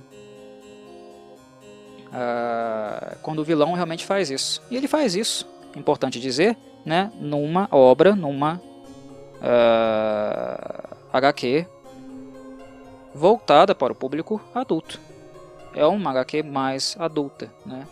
Ah, 2.13 3.17
quando 3.23 3.41
o 3.41 3.45
vilão 3.45 3.73
realmente 3.75 4.05
faz 4.05 4.31
isso. 4.31 4.63
E 4.71 4.77
ele 4.77 4.89
faz 4.89 5.15
isso, 5.15 5.47
importante 5.77 6.19
dizer, 6.19 6.57
né, 6.85 7.13
numa 7.21 7.69
obra, 7.71 8.15
numa 8.15 8.55
uh, 8.55 9.43
ah, 9.43 10.97
HQ 11.13 11.67
voltada 13.15 13.75
para 13.75 13.93
o 13.93 13.97
público 13.97 14.41
adulto. 14.55 15.01
É 15.75 15.85
uma 15.85 16.11
HQ 16.11 16.43
mais 16.43 16.97
adulta, 16.99 17.53
né? 17.65 17.87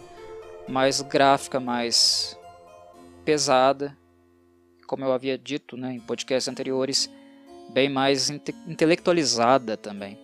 mais 0.66 1.02
gráfica, 1.02 1.60
mais 1.60 2.38
pesada, 3.24 3.96
como 4.86 5.04
eu 5.04 5.12
havia 5.12 5.36
dito 5.36 5.76
né, 5.76 5.92
em 5.92 6.00
podcasts 6.00 6.48
anteriores, 6.48 7.10
bem 7.70 7.88
mais 7.88 8.30
inte 8.30 8.54
intelectualizada 8.66 9.76
também. 9.76 10.18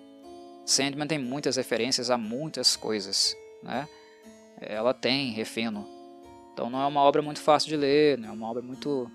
Sandman 0.65 1.07
tem 1.07 1.19
muitas 1.19 1.57
referências 1.57 2.11
a 2.11 2.17
muitas 2.17 2.77
coisas, 2.77 3.37
né? 3.63 3.89
Ela 4.61 4.95
tem 4.95 5.33
refino. 5.33 5.87
Então 6.53 6.69
não 6.69 6.83
é 6.83 6.87
uma 6.87 7.01
obra 7.01 7.23
muito 7.23 7.41
fácil 7.41 7.69
de 7.69 7.77
ler, 7.77 8.19
não 8.19 8.29
é 8.29 8.33
uma 8.33 8.49
obra 8.49 8.63
muito 8.63 9.11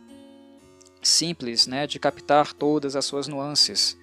simples, 1.02 1.68
né, 1.68 1.86
de 1.86 2.00
captar 2.00 2.52
todas 2.54 2.96
as 2.96 3.06
suas 3.06 3.28
nuances. 3.28 3.98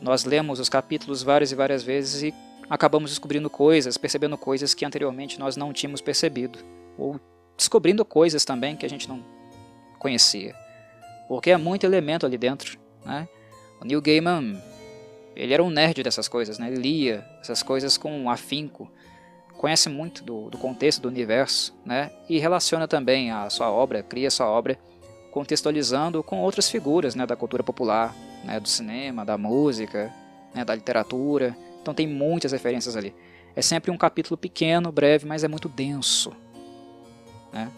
Nós 0.00 0.24
lemos 0.24 0.60
os 0.60 0.68
capítulos 0.68 1.22
várias 1.22 1.52
e 1.52 1.54
várias 1.54 1.82
vezes 1.82 2.22
e 2.22 2.34
acabamos 2.68 3.10
descobrindo 3.10 3.48
coisas, 3.48 3.96
percebendo 3.96 4.36
coisas 4.36 4.74
que 4.74 4.84
anteriormente 4.84 5.38
nós 5.38 5.56
não 5.56 5.72
tínhamos 5.72 6.00
percebido, 6.00 6.58
ou 6.98 7.18
descobrindo 7.56 8.04
coisas 8.04 8.44
também 8.44 8.76
que 8.76 8.84
a 8.84 8.88
gente 8.88 9.08
não 9.08 9.24
conhecia, 9.98 10.54
porque 11.28 11.50
é 11.50 11.56
muito 11.56 11.84
elemento 11.84 12.26
ali 12.26 12.36
dentro, 12.36 12.78
né? 13.04 13.28
O 13.80 13.84
Neil 13.84 14.00
Gaiman, 14.00 14.62
ele 15.34 15.52
era 15.52 15.62
um 15.62 15.70
nerd 15.70 16.02
dessas 16.02 16.28
coisas, 16.28 16.58
né? 16.58 16.68
Ele 16.68 16.80
lia 16.80 17.24
essas 17.40 17.62
coisas 17.62 17.96
com 17.96 18.30
afinco, 18.30 18.90
conhece 19.56 19.88
muito 19.88 20.24
do, 20.24 20.50
do 20.50 20.58
contexto 20.58 21.02
do 21.02 21.08
universo, 21.08 21.74
né? 21.84 22.10
E 22.28 22.38
relaciona 22.38 22.88
também 22.88 23.30
a 23.30 23.48
sua 23.50 23.70
obra, 23.70 24.02
cria 24.02 24.30
sua 24.30 24.48
obra 24.48 24.78
contextualizando 25.32 26.22
com 26.22 26.40
outras 26.40 26.68
figuras 26.68 27.14
né, 27.14 27.26
da 27.26 27.34
cultura 27.34 27.62
popular, 27.62 28.14
né, 28.44 28.60
do 28.60 28.68
cinema, 28.68 29.24
da 29.24 29.38
música, 29.38 30.12
né, 30.54 30.62
da 30.64 30.74
literatura. 30.74 31.56
Então 31.80 31.94
tem 31.94 32.06
muitas 32.06 32.52
referências 32.52 32.96
ali. 32.96 33.14
É 33.56 33.62
sempre 33.62 33.90
um 33.90 33.96
capítulo 33.96 34.36
pequeno, 34.36 34.92
breve, 34.92 35.26
mas 35.26 35.42
é 35.42 35.48
muito 35.48 35.68
denso. 35.70 36.32
Né? 37.50 37.70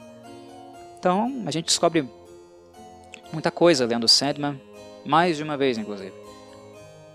Então 0.98 1.44
a 1.46 1.50
gente 1.50 1.66
descobre 1.66 2.08
muita 3.32 3.50
coisa 3.50 3.86
lendo 3.86 4.08
Sandman, 4.08 4.60
mais 5.04 5.36
de 5.36 5.42
uma 5.42 5.56
vez, 5.56 5.78
inclusive. 5.78 6.14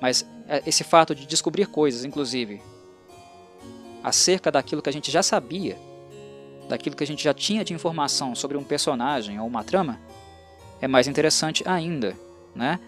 Mas 0.02 0.26
é, 0.48 0.64
esse 0.66 0.84
fato 0.84 1.14
de 1.14 1.26
descobrir 1.26 1.68
coisas, 1.68 2.06
inclusive, 2.06 2.62
acerca 4.04 4.52
daquilo 4.52 4.82
que 4.82 4.90
a 4.90 4.94
gente 4.94 5.12
já 5.12 5.22
sabia, 5.22 5.78
daquilo 6.68 6.96
que 6.96 7.04
a 7.04 7.08
gente 7.08 7.24
já 7.24 7.34
tinha 7.34 7.64
de 7.64 7.74
informação 7.74 8.36
sobre 8.36 8.58
um 8.58 8.64
personagem 8.64 9.40
ou 9.40 9.48
uma 9.48 9.64
trama, 9.64 10.00
é 10.82 10.88
mais 10.88 11.08
interessante 11.08 11.68
ainda, 11.68 12.16
né? 12.56 12.80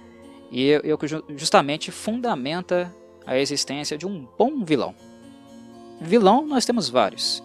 E 0.51 0.67
eu 0.67 0.97
justamente 1.35 1.91
fundamenta 1.91 2.93
a 3.25 3.37
existência 3.37 3.97
de 3.97 4.05
um 4.05 4.27
bom 4.37 4.63
vilão. 4.63 4.93
Vilão 5.99 6.45
nós 6.45 6.65
temos 6.65 6.89
vários, 6.89 7.43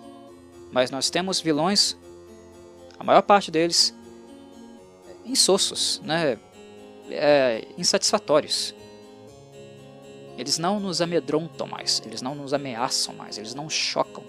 mas 0.73 0.91
nós 0.91 1.11
temos 1.11 1.41
vilões, 1.41 1.97
a 2.99 3.05
maior 3.05 3.23
parte 3.23 3.51
deles, 3.51 3.95
insossos, 5.25 6.01
né? 6.05 6.39
É, 7.11 7.67
insatisfatórios. 7.79 8.75
Eles 10.37 10.59
não 10.59 10.79
nos 10.79 11.01
amedrontam 11.01 11.67
mais, 11.67 12.03
eles 12.05 12.21
não 12.21 12.35
nos 12.35 12.53
ameaçam 12.53 13.15
mais, 13.15 13.39
eles 13.39 13.55
não 13.55 13.71
chocam. 13.71 14.23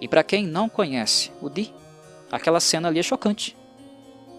E 0.00 0.08
para 0.08 0.22
quem 0.22 0.46
não 0.46 0.68
conhece 0.68 1.30
o 1.42 1.50
Di, 1.50 1.74
aquela 2.30 2.60
cena 2.60 2.88
ali 2.88 2.98
é 2.98 3.02
chocante 3.02 3.56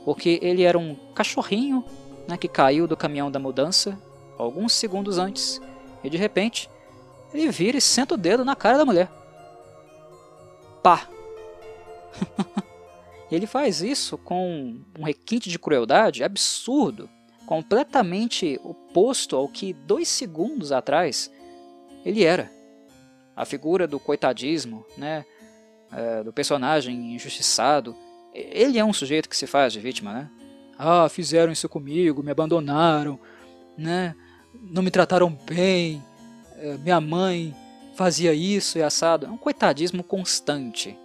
porque 0.07 0.39
ele 0.41 0.63
era 0.63 0.80
um 0.80 0.95
cachorrinho 1.13 1.84
né, 2.30 2.38
que 2.38 2.47
caiu 2.47 2.88
do 2.88 2.95
caminhão 2.95 3.30
da 3.30 3.39
mudança 3.39 4.01
alguns 4.38 4.72
segundos 4.72 5.18
antes 5.18 5.59
e 6.01 6.09
de 6.09 6.15
repente 6.15 6.70
ele 7.34 7.51
vira 7.51 7.78
e 7.78 7.82
senta 7.82 8.13
o 8.13 8.18
dedo 8.18 8.45
na 8.45 8.55
cara 8.55 8.78
da 8.78 8.86
mulher. 8.86 9.11
Pá! 10.82 11.09
ele 13.30 13.45
faz 13.45 13.82
isso 13.82 14.18
com 14.18 14.78
um 14.97 15.03
requinte 15.03 15.49
de 15.49 15.59
crueldade 15.59 16.24
absurdo, 16.24 17.09
completamente 17.48 18.60
oposto 18.62 19.38
ao 19.38 19.48
que 19.48 19.72
dois 19.72 20.10
segundos 20.10 20.74
atrás 20.74 21.32
ele 22.06 22.26
era. 22.26 22.52
A 23.36 23.45
figura 23.45 23.88
do 23.88 24.00
coitadismo, 24.00 24.86
né, 24.98 25.26
é, 25.91 26.24
do 26.24 26.34
personagem 26.34 27.16
injustiçado, 27.16 27.95
ele 28.34 28.78
é 28.78 28.84
um 28.84 28.91
sujeito 28.91 29.30
que 29.30 29.38
se 29.38 29.48
faz 29.48 29.72
de 29.72 29.80
vítima, 29.80 30.14
né? 30.14 30.30
Ah, 30.78 31.08
fizeram 31.10 31.52
isso 31.52 31.68
comigo, 31.68 32.22
me 32.22 32.30
abandonaram, 32.30 33.18
né? 33.76 34.14
Não 34.54 34.84
me 34.84 34.91
trataram 34.91 35.30
bem, 35.30 36.04
eh, 36.58 36.78
minha 36.84 37.02
mãe 37.02 37.56
fazia 37.95 38.34
isso 38.34 38.78
e 38.78 38.84
assado. 38.84 39.26
É 39.26 39.30
um 39.30 39.38
coitadismo 39.38 40.04
constante. 40.04 40.95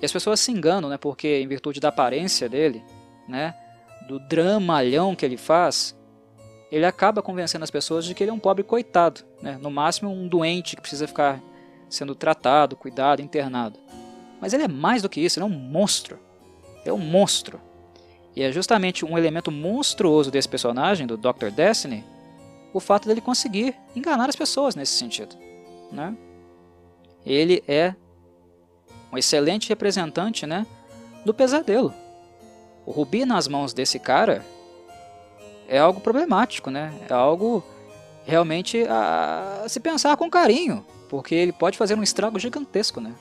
E 0.00 0.04
as 0.04 0.10
pessoas 0.10 0.40
se 0.40 0.50
enganam, 0.50 0.90
né? 0.90 0.96
Porque 0.96 1.40
em 1.40 1.46
virtude 1.46 1.78
da 1.78 1.88
aparência 1.90 2.48
dele, 2.48 2.82
né? 3.28 3.54
Do 4.06 4.18
dramalhão 4.18 5.14
que 5.14 5.24
ele 5.24 5.36
faz, 5.36 5.96
ele 6.70 6.84
acaba 6.84 7.22
convencendo 7.22 7.64
as 7.64 7.70
pessoas 7.70 8.04
de 8.04 8.14
que 8.14 8.24
ele 8.24 8.30
é 8.30 8.34
um 8.34 8.38
pobre 8.38 8.64
coitado, 8.64 9.22
né? 9.42 9.58
No 9.60 9.70
máximo 9.70 10.10
um 10.10 10.26
doente 10.26 10.76
que 10.76 10.82
precisa 10.82 11.06
ficar 11.06 11.40
sendo 11.88 12.14
tratado, 12.14 12.76
cuidado, 12.76 13.22
internado. 13.22 13.78
Mas 14.40 14.52
ele 14.52 14.64
é 14.64 14.68
mais 14.68 15.02
do 15.02 15.08
que 15.08 15.20
isso, 15.20 15.38
ele 15.38 15.44
é 15.44 15.46
um 15.46 15.58
monstro 15.58 16.18
é 16.84 16.92
um 16.92 16.98
monstro. 16.98 17.60
E 18.34 18.42
é 18.42 18.52
justamente 18.52 19.04
um 19.04 19.18
elemento 19.18 19.50
monstruoso 19.50 20.30
desse 20.30 20.48
personagem, 20.48 21.06
do 21.06 21.16
Dr. 21.16 21.50
Destiny, 21.54 22.04
o 22.72 22.80
fato 22.80 23.08
dele 23.08 23.20
conseguir 23.20 23.74
enganar 23.94 24.28
as 24.28 24.36
pessoas 24.36 24.74
nesse 24.74 24.92
sentido. 24.92 25.36
Né? 25.90 26.16
Ele 27.26 27.62
é 27.66 27.94
um 29.12 29.18
excelente 29.18 29.68
representante 29.68 30.46
né, 30.46 30.64
do 31.24 31.34
pesadelo. 31.34 31.92
O 32.90 32.92
rubi 32.92 33.24
nas 33.24 33.46
mãos 33.46 33.72
desse 33.72 34.00
cara 34.00 34.44
é 35.68 35.78
algo 35.78 36.00
problemático, 36.00 36.72
né? 36.72 36.92
é 37.08 37.12
algo 37.12 37.62
realmente 38.24 38.84
a 38.88 39.64
se 39.68 39.78
pensar 39.78 40.16
com 40.16 40.28
carinho, 40.28 40.84
porque 41.08 41.32
ele 41.32 41.52
pode 41.52 41.78
fazer 41.78 41.96
um 41.96 42.02
estrago 42.02 42.36
gigantesco. 42.36 43.00
Né? 43.00 43.14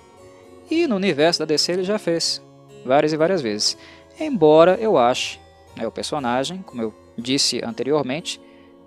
E 0.72 0.88
no 0.88 0.96
universo 0.96 1.38
da 1.38 1.46
DC 1.46 1.72
ele 1.72 1.84
já 1.84 2.00
fez 2.00 2.42
várias 2.84 3.14
e 3.14 3.18
várias 3.18 3.44
vezes. 3.44 3.78
Embora 4.20 4.76
eu 4.82 4.98
ache 4.98 5.40
né, 5.76 5.86
o 5.86 5.92
personagem, 5.92 6.64
como 6.64 6.82
eu 6.82 6.92
disse 7.16 7.64
anteriormente, 7.64 8.42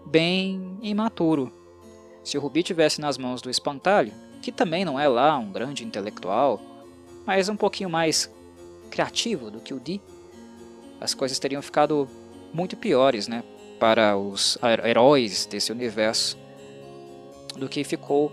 bem 0.04 0.76
imaturo. 0.82 1.52
Se 2.24 2.36
o 2.36 2.40
Rubi 2.40 2.64
tivesse 2.64 3.00
nas 3.00 3.16
mãos 3.16 3.40
do 3.40 3.48
Espantalho, 3.48 4.12
que 4.42 4.50
também 4.50 4.84
não 4.84 4.98
é 4.98 5.06
lá 5.06 5.38
um 5.38 5.52
grande 5.52 5.84
intelectual, 5.84 6.60
mas 7.24 7.48
um 7.48 7.54
pouquinho 7.54 7.88
mais 7.88 8.28
criativo 8.90 9.48
do 9.48 9.60
que 9.60 9.72
o 9.72 9.78
Di, 9.78 10.02
as 11.02 11.14
coisas 11.14 11.38
teriam 11.38 11.60
ficado 11.60 12.08
muito 12.52 12.76
piores 12.76 13.26
né, 13.26 13.42
para 13.80 14.16
os 14.16 14.56
heróis 14.86 15.46
desse 15.46 15.72
universo 15.72 16.38
do 17.56 17.68
que 17.68 17.82
ficou 17.82 18.30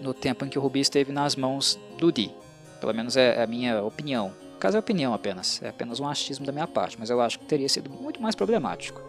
no 0.00 0.14
tempo 0.14 0.44
em 0.44 0.48
que 0.48 0.58
o 0.58 0.62
Rubi 0.62 0.80
esteve 0.80 1.12
nas 1.12 1.36
mãos 1.36 1.78
do 1.98 2.10
Di. 2.10 2.32
Pelo 2.80 2.94
menos 2.94 3.16
é 3.16 3.42
a 3.42 3.46
minha 3.46 3.82
opinião. 3.82 4.32
Caso 4.58 4.78
é 4.78 4.80
opinião 4.80 5.12
apenas, 5.12 5.62
é 5.62 5.68
apenas 5.68 6.00
um 6.00 6.08
achismo 6.08 6.46
da 6.46 6.52
minha 6.52 6.66
parte, 6.66 6.98
mas 6.98 7.10
eu 7.10 7.20
acho 7.20 7.38
que 7.38 7.44
teria 7.44 7.68
sido 7.68 7.90
muito 7.90 8.20
mais 8.22 8.34
problemático. 8.34 9.00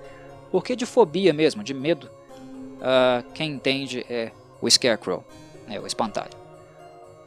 Porque 0.51 0.75
de 0.75 0.85
fobia 0.85 1.31
mesmo, 1.33 1.63
de 1.63 1.73
medo, 1.73 2.09
uh, 2.77 3.31
quem 3.33 3.53
entende 3.53 4.05
é 4.09 4.31
o 4.61 4.69
Scarecrow. 4.69 5.23
né, 5.67 5.79
o 5.79 5.87
espantalho. 5.87 6.33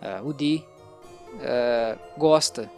Uh, 0.02 0.28
o 0.28 0.32
Dee 0.34 0.62
uh, 1.36 1.98
gosta 2.18 2.70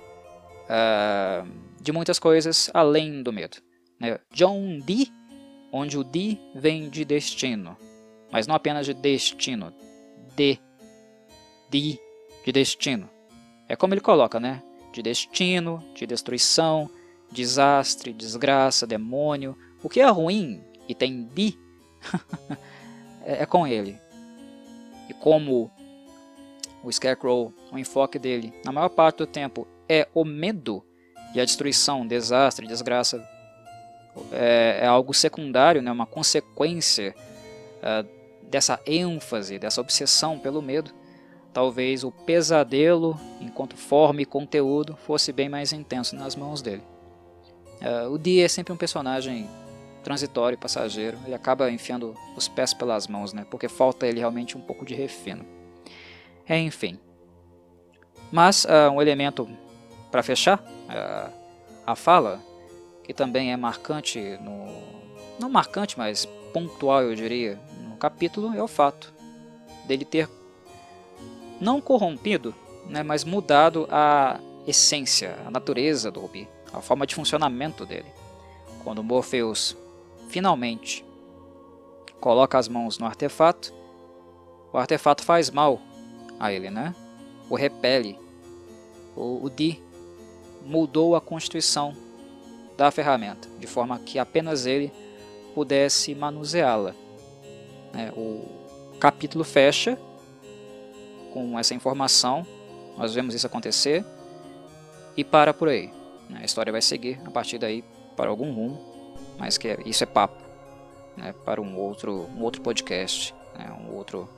uh, 0.71 1.66
de 1.87 1.93
muitas 1.93 2.19
coisas 2.19 2.69
além 2.75 3.23
do 3.23 3.33
medo. 3.33 3.59
Né? 4.01 4.19
John 4.33 4.81
Dee, 4.81 5.13
onde 5.71 5.97
o 5.97 6.03
Dee 6.03 6.41
vem 6.53 6.91
de 6.91 7.05
destino, 7.05 7.77
mas 8.33 8.49
não 8.49 8.57
apenas 8.57 8.87
de 8.87 8.93
destino, 8.93 9.73
de, 10.35 10.59
de, 11.71 11.97
de 12.45 12.53
destino. 12.53 13.09
É 13.69 13.77
como 13.77 13.95
ele 13.95 14.01
coloca, 14.01 14.41
né? 14.41 14.65
De 14.93 15.01
destino, 15.01 15.81
de 15.95 16.07
destruição, 16.09 16.91
desastre, 17.31 18.13
desgraça, 18.13 18.85
demônio. 18.85 19.57
O 19.81 19.89
que 19.89 20.01
é 20.01 20.09
ruim 20.09 20.61
e 20.89 20.95
tem 20.95 21.25
di 21.33 21.57
é, 23.25 23.43
é 23.43 23.47
com 23.47 23.65
ele. 23.65 23.97
E 25.09 25.15
como 25.15 25.71
o 26.83 26.91
Scarecrow, 26.91 27.55
o 27.71 27.79
enfoque 27.79 28.19
dele, 28.19 28.53
na 28.65 28.73
maior 28.73 28.89
parte 28.89 29.19
do 29.19 29.27
tempo, 29.27 29.69
é 29.89 30.09
o 30.13 30.25
medo 30.25 30.85
e 31.37 31.41
a 31.41 31.45
destruição, 31.45 32.07
desastre, 32.07 32.67
desgraça, 32.67 33.23
é, 34.33 34.79
é 34.81 34.87
algo 34.87 35.13
secundário, 35.13 35.83
né, 35.83 35.93
uma 35.93 36.07
consequência 36.07 37.15
uh, 37.83 38.09
dessa 38.49 38.81
ênfase, 38.87 39.59
dessa 39.59 39.83
obsessão 39.83 40.39
pelo 40.39 40.63
medo, 40.63 40.93
talvez 41.53 42.05
o 42.05 42.11
pesadelo, 42.11 43.21
enquanto 43.39 43.77
forma 43.77 44.23
e 44.23 44.25
conteúdo, 44.25 44.97
fosse 44.97 45.31
bem 45.31 45.47
mais 45.47 45.75
intenso 45.75 46.17
nas 46.17 46.35
mãos 46.35 46.63
dele. 46.63 46.83
Uh, 47.83 48.11
o 48.11 48.17
Dee 48.17 48.41
é 48.41 48.49
sempre 48.49 48.73
um 48.73 48.77
personagem 48.77 49.47
transitório, 50.03 50.57
passageiro, 50.57 51.19
ele 51.27 51.35
acaba 51.35 51.71
enfiando 51.71 52.15
os 52.35 52.49
pés 52.49 52.73
pelas 52.73 53.07
mãos, 53.07 53.35
né, 53.35 53.47
porque 53.51 53.69
falta 53.69 54.07
ele 54.07 54.21
realmente 54.21 54.57
um 54.57 54.61
pouco 54.63 54.87
de 54.87 54.95
refino. 54.95 55.45
É, 56.49 56.59
enfim. 56.59 56.99
Mas 58.33 58.65
uh, 58.65 58.91
um 58.91 59.03
elemento 59.03 59.47
para 60.11 60.23
fechar 60.23 60.65
uh, 60.89 61.33
a 61.87 61.95
fala, 61.95 62.41
que 63.05 63.15
também 63.15 63.53
é 63.53 63.57
marcante, 63.57 64.21
no, 64.41 64.67
não 65.39 65.49
marcante, 65.49 65.99
mas 65.99 66.27
pontual 66.53 67.03
eu 67.03 67.15
diria, 67.15 67.59
no 67.89 67.97
capítulo, 67.97 68.57
é 68.57 68.63
o 68.63 68.69
fato 68.69 69.13
dele 69.87 70.05
ter 70.05 70.29
não 71.61 71.81
corrompido, 71.81 72.55
né, 72.89 73.03
mas 73.03 73.25
mudado 73.25 73.87
a 73.91 74.41
essência, 74.67 75.37
a 75.47 75.51
natureza 75.51 76.11
do 76.11 76.21
Rubi, 76.21 76.49
a 76.73 76.81
forma 76.81 77.07
de 77.07 77.15
funcionamento 77.15 77.87
dele. 77.87 78.13
Quando 78.83 79.03
Morpheus 79.03 79.77
finalmente 80.29 81.05
coloca 82.21 82.59
as 82.59 82.69
mãos 82.69 82.99
no 82.99 83.07
artefato, 83.07 83.73
o 84.73 84.79
artefato 84.79 85.23
faz 85.23 85.51
mal 85.51 85.81
a 86.39 86.53
ele, 86.53 86.71
né? 86.71 86.95
O 87.49 87.55
repele. 87.55 88.19
O, 89.15 89.45
o 89.45 89.51
Di 89.51 89.83
mudou 90.67 91.15
a 91.15 91.21
constituição 91.21 91.95
da 92.77 92.91
ferramenta, 92.91 93.49
de 93.59 93.67
forma 93.67 93.99
que 93.99 94.19
apenas 94.19 94.67
ele 94.67 94.93
pudesse 95.55 96.15
manuseá-la. 96.15 96.95
Né? 97.93 98.13
O 98.17 98.45
capítulo 99.01 99.45
fecha 99.45 99.99
com 101.33 101.59
essa 101.59 101.75
informação, 101.75 102.47
nós 102.97 103.15
vemos 103.15 103.35
isso 103.35 103.47
acontecer 103.47 104.05
e 105.17 105.25
para 105.25 105.55
por 105.55 105.69
aí. 105.69 105.91
Né? 106.29 106.41
A 106.43 106.45
história 106.45 106.73
vai 106.73 106.83
seguir 106.83 107.21
a 107.25 107.31
partir 107.31 107.59
daí 107.59 107.83
para 108.17 108.29
algum 108.29 108.53
rumo, 108.53 108.79
mas 109.39 109.57
que 109.57 109.69
é, 109.69 109.79
isso 109.87 110.03
é 110.03 110.07
papo 110.07 110.43
né? 111.17 111.35
para 111.45 111.61
um 111.61 111.79
outro, 111.79 112.29
um 112.37 112.43
outro 112.43 112.61
podcast, 112.61 113.35
né? 113.57 113.75
um 113.81 113.95
outro 113.95 114.29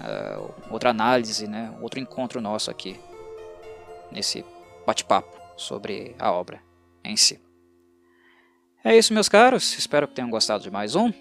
uh, 0.00 0.52
outra 0.70 0.90
análise, 0.90 1.46
né, 1.46 1.74
outro 1.80 1.98
encontro 1.98 2.40
nosso 2.40 2.70
aqui 2.70 2.98
nesse 4.10 4.44
bate-papo 4.88 5.36
sobre 5.54 6.16
a 6.18 6.32
obra 6.32 6.62
em 7.04 7.14
si. 7.14 7.38
É 8.82 8.96
isso, 8.96 9.12
meus 9.12 9.28
caros. 9.28 9.76
Espero 9.76 10.08
que 10.08 10.14
tenham 10.14 10.30
gostado 10.30 10.62
de 10.62 10.70
mais 10.70 10.96
um. 10.96 11.12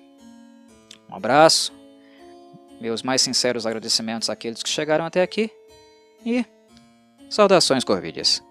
Um 1.10 1.16
abraço. 1.16 1.74
Meus 2.80 3.04
mais 3.04 3.22
sinceros 3.22 3.66
agradecimentos 3.66 4.30
àqueles 4.30 4.64
que 4.64 4.70
chegaram 4.70 5.06
até 5.06 5.22
aqui. 5.22 5.52
E 6.26 6.46
saudações, 7.30 7.84
Corvídeas. 7.84 8.42